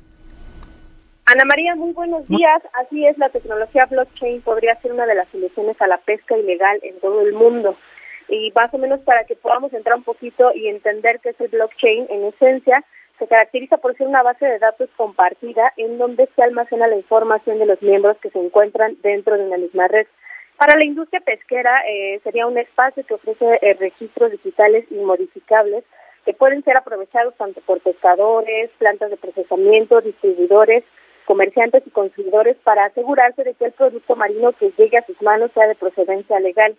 [1.26, 2.62] Ana María, muy buenos días.
[2.74, 6.80] Así es, la tecnología blockchain podría ser una de las soluciones a la pesca ilegal
[6.84, 7.76] en todo el mundo.
[8.28, 11.48] Y más o menos para que podamos entrar un poquito y entender qué es el
[11.48, 12.84] blockchain, en esencia,
[13.20, 17.60] se caracteriza por ser una base de datos compartida en donde se almacena la información
[17.60, 20.08] de los miembros que se encuentran dentro de una misma red.
[20.58, 25.84] Para la industria pesquera eh, sería un espacio que ofrece eh, registros digitales inmodificables
[26.26, 30.84] que pueden ser aprovechados tanto por pescadores, plantas de procesamiento, distribuidores,
[31.26, 35.52] comerciantes y consumidores para asegurarse de que el producto marino que llegue a sus manos
[35.54, 36.76] sea de procedencia legal.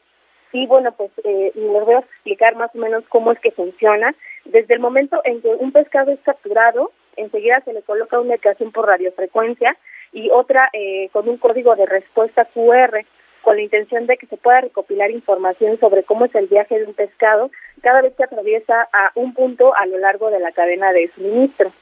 [0.54, 4.14] Y bueno, pues eh, les voy a explicar más o menos cómo es que funciona.
[4.44, 8.70] Desde el momento en que un pescado es capturado, enseguida se le coloca una ubicación
[8.70, 9.76] por radiofrecuencia
[10.12, 13.04] y otra eh, con un código de respuesta QR
[13.42, 16.84] con la intención de que se pueda recopilar información sobre cómo es el viaje de
[16.84, 17.50] un pescado
[17.82, 21.72] cada vez que atraviesa a un punto a lo largo de la cadena de suministro.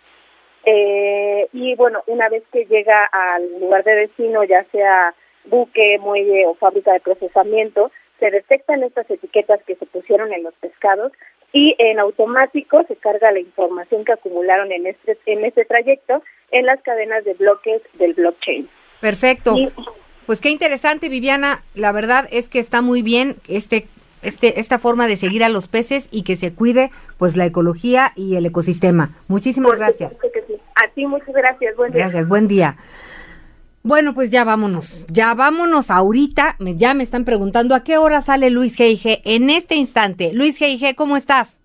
[0.64, 5.14] Eh, y bueno, una vez que llega al lugar de destino, ya sea
[5.44, 7.90] buque, muelle o fábrica de procesamiento,
[8.22, 11.10] se detectan estas etiquetas que se pusieron en los pescados
[11.52, 16.66] y en automático se carga la información que acumularon en este en este trayecto en
[16.66, 18.68] las cadenas de bloques del blockchain.
[19.00, 19.56] Perfecto.
[20.26, 21.64] pues qué interesante, Viviana.
[21.74, 23.88] La verdad es que está muy bien este
[24.22, 28.12] este, esta forma de seguir a los peces y que se cuide pues la ecología
[28.14, 29.10] y el ecosistema.
[29.26, 30.16] Muchísimas gracias.
[30.76, 31.74] A ti muchas gracias.
[31.74, 32.02] Buen día.
[32.02, 32.76] Gracias, buen día.
[33.84, 36.56] Bueno, pues ya vámonos, ya vámonos ahorita.
[36.60, 39.22] Me, ya me están preguntando a qué hora sale Luis G.I.G.
[39.24, 40.32] en este instante.
[40.32, 41.62] Luis G.I.G., ¿cómo estás?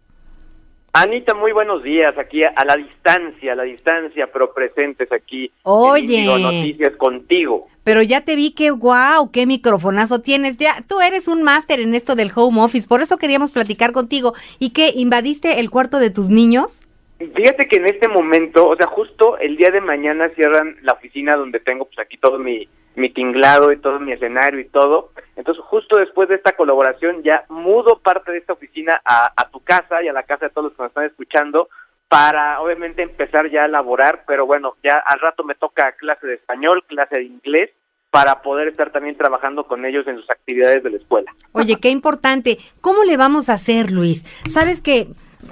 [0.93, 5.51] Anita, muy buenos días, aquí a la distancia, a la distancia, pero presentes aquí.
[5.61, 6.33] Oye.
[6.33, 7.67] En Noticias contigo.
[7.83, 10.57] Pero ya te vi que guau, qué microfonazo tienes.
[10.57, 14.33] Ya, tú eres un máster en esto del home office, por eso queríamos platicar contigo.
[14.57, 16.86] ¿Y qué, invadiste el cuarto de tus niños?
[17.35, 21.35] Fíjate que en este momento, o sea, justo el día de mañana cierran la oficina
[21.35, 25.11] donde tengo pues aquí todo mi, mi tinglado y todo mi escenario y todo.
[25.35, 29.59] Entonces, justo después de esta colaboración, ya mudo parte de esta oficina a, a tu
[29.61, 31.69] casa y a la casa de todos los que nos están escuchando
[32.07, 36.35] para, obviamente, empezar ya a laborar, pero bueno, ya al rato me toca clase de
[36.35, 37.71] español, clase de inglés,
[38.09, 41.31] para poder estar también trabajando con ellos en sus actividades de la escuela.
[41.51, 42.57] Oye, qué importante.
[42.81, 44.23] ¿Cómo le vamos a hacer, Luis?
[44.49, 45.07] Sabes que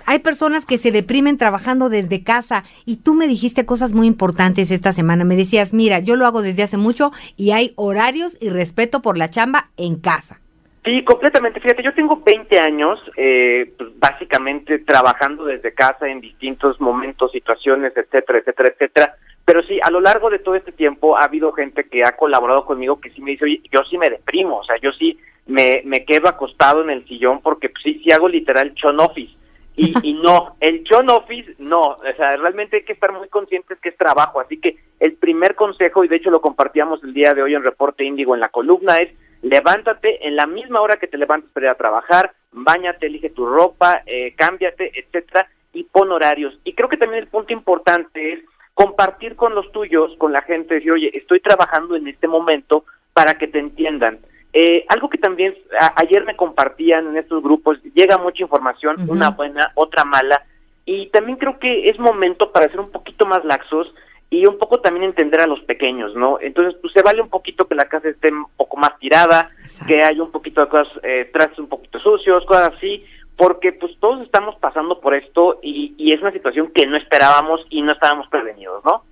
[0.05, 4.71] hay personas que se deprimen trabajando desde casa y tú me dijiste cosas muy importantes
[4.71, 5.23] esta semana.
[5.23, 9.17] Me decías, mira, yo lo hago desde hace mucho y hay horarios y respeto por
[9.17, 10.39] la chamba en casa.
[10.85, 11.59] Sí, completamente.
[11.59, 17.91] Fíjate, yo tengo 20 años, eh, pues, básicamente trabajando desde casa en distintos momentos, situaciones,
[17.97, 19.15] etcétera, etcétera, etcétera.
[19.45, 22.65] Pero sí, a lo largo de todo este tiempo ha habido gente que ha colaborado
[22.65, 25.17] conmigo que sí me dice, oye, yo sí me deprimo, o sea, yo sí
[25.47, 29.33] me, me quedo acostado en el sillón porque pues, sí, sí hago literal chon office.
[29.77, 33.77] Y, y no, el chon office no, o sea, realmente hay que estar muy conscientes
[33.79, 37.33] que es trabajo, así que el primer consejo, y de hecho lo compartíamos el día
[37.33, 41.07] de hoy en Reporte Índigo en la columna, es levántate en la misma hora que
[41.07, 46.11] te levantas para ir a trabajar, bañate, elige tu ropa, eh, cámbiate, etcétera, y pon
[46.11, 46.57] horarios.
[46.63, 48.39] Y creo que también el punto importante es
[48.73, 53.37] compartir con los tuyos, con la gente, decir, oye, estoy trabajando en este momento para
[53.37, 54.19] que te entiendan.
[54.57, 55.53] Eh, algo que también
[55.97, 60.45] ayer me compartían en estos grupos, llega mucha información, una buena, otra mala,
[60.85, 63.93] y también creo que es momento para ser un poquito más laxos
[64.29, 66.39] y un poco también entender a los pequeños, ¿no?
[66.39, 69.49] Entonces, pues se vale un poquito que la casa esté un poco más tirada,
[69.89, 73.91] que haya un poquito de cosas, eh, trastes un poquito sucios, cosas así, porque pues
[73.99, 77.91] todos estamos pasando por esto y, y es una situación que no esperábamos y no
[77.91, 79.03] estábamos prevenidos, ¿no?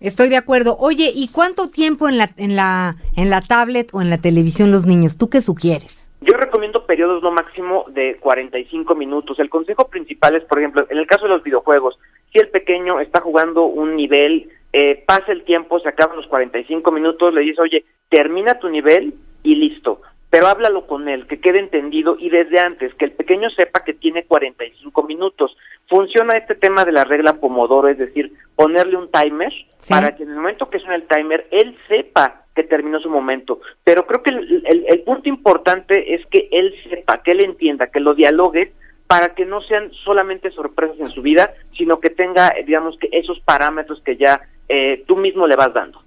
[0.00, 0.76] Estoy de acuerdo.
[0.78, 4.70] Oye, ¿y cuánto tiempo en la, en la, en la tablet o en la televisión
[4.70, 5.18] los niños?
[5.18, 6.08] ¿Tú qué sugieres?
[6.20, 9.38] Yo recomiendo periodos no máximo de 45 minutos.
[9.38, 11.98] El consejo principal es, por ejemplo, en el caso de los videojuegos,
[12.32, 16.90] si el pequeño está jugando un nivel, eh, pasa el tiempo, se acaban los 45
[16.92, 20.00] minutos, le dices, oye, termina tu nivel y listo
[20.30, 23.94] pero háblalo con él, que quede entendido y desde antes, que el pequeño sepa que
[23.94, 25.56] tiene 45 minutos.
[25.88, 29.52] Funciona este tema de la regla Pomodoro, es decir, ponerle un timer
[29.88, 33.60] para que en el momento que suene el timer, él sepa que terminó su momento.
[33.84, 38.00] Pero creo que el, el, punto importante es que él sepa, que él entienda, que
[38.00, 38.72] lo dialogue
[39.06, 43.40] para que no sean solamente sorpresas en su vida, sino que tenga, digamos, que esos
[43.40, 46.02] parámetros que ya eh, tú mismo le vas dando.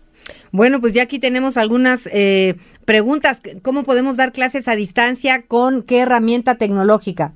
[0.51, 3.41] Bueno, pues ya aquí tenemos algunas eh, preguntas.
[3.61, 5.43] ¿Cómo podemos dar clases a distancia?
[5.47, 7.33] ¿Con qué herramienta tecnológica?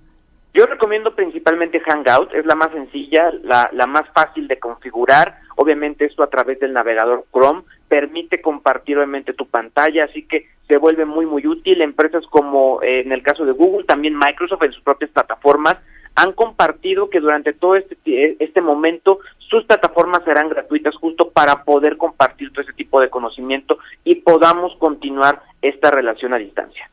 [0.54, 5.40] Yo recomiendo principalmente Hangout, es la más sencilla, la, la más fácil de configurar.
[5.58, 10.78] Obviamente esto a través del navegador Chrome permite compartir obviamente tu pantalla, así que se
[10.78, 11.82] vuelve muy muy útil.
[11.82, 15.78] Empresas como eh, en el caso de Google, también Microsoft en sus propias plataformas
[16.16, 17.98] han compartido que durante todo este,
[18.40, 23.78] este momento sus plataformas serán gratuitas justo para poder compartir todo ese tipo de conocimiento
[24.04, 26.90] y podamos continuar esta relación a distancia.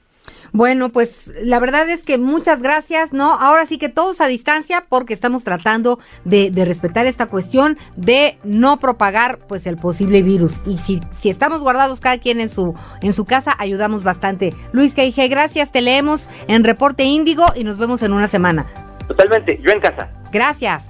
[0.54, 3.32] Bueno, pues la verdad es que muchas gracias, ¿no?
[3.32, 8.78] Ahora sí que todos a distancia porque estamos tratando de, respetar esta cuestión de no
[8.78, 10.60] propagar pues el posible virus.
[10.66, 14.52] Y si, estamos guardados cada quien en su, en su casa, ayudamos bastante.
[14.72, 18.66] Luis Keige, gracias, te leemos en Reporte Índigo y nos vemos en una semana.
[19.07, 20.09] Totalmente, yo en casa.
[20.32, 20.82] Gracias.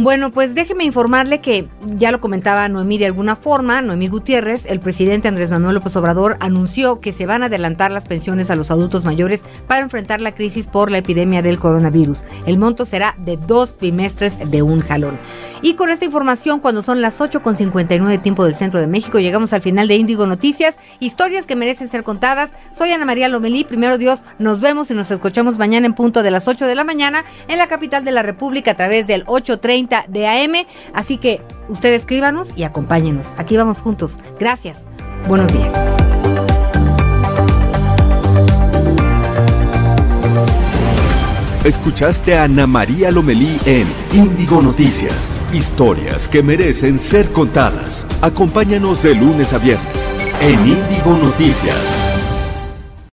[0.00, 4.80] Bueno, pues déjeme informarle que ya lo comentaba Noemí de alguna forma, Noemí Gutiérrez, el
[4.80, 8.70] presidente Andrés Manuel López Obrador anunció que se van a adelantar las pensiones a los
[8.70, 12.22] adultos mayores para enfrentar la crisis por la epidemia del coronavirus.
[12.46, 15.18] El monto será de dos trimestres de un jalón.
[15.60, 19.60] Y con esta información, cuando son las 8.59 tiempo del centro de México, llegamos al
[19.60, 22.52] final de Índigo Noticias, historias que merecen ser contadas.
[22.78, 26.30] Soy Ana María Lomelí, primero Dios, nos vemos y nos escuchamos mañana en punto de
[26.30, 29.89] las 8 de la mañana en la capital de la República a través del 830
[29.90, 30.66] 8.30 de AM.
[30.94, 33.26] Así que usted escríbanos y acompáñenos.
[33.36, 34.12] Aquí vamos juntos.
[34.38, 34.78] Gracias.
[35.28, 35.72] Buenos días.
[41.64, 45.38] Escuchaste a Ana María Lomelí en Índigo Noticias.
[45.52, 48.06] Historias que merecen ser contadas.
[48.22, 52.19] Acompáñanos de lunes a viernes en Índigo Noticias.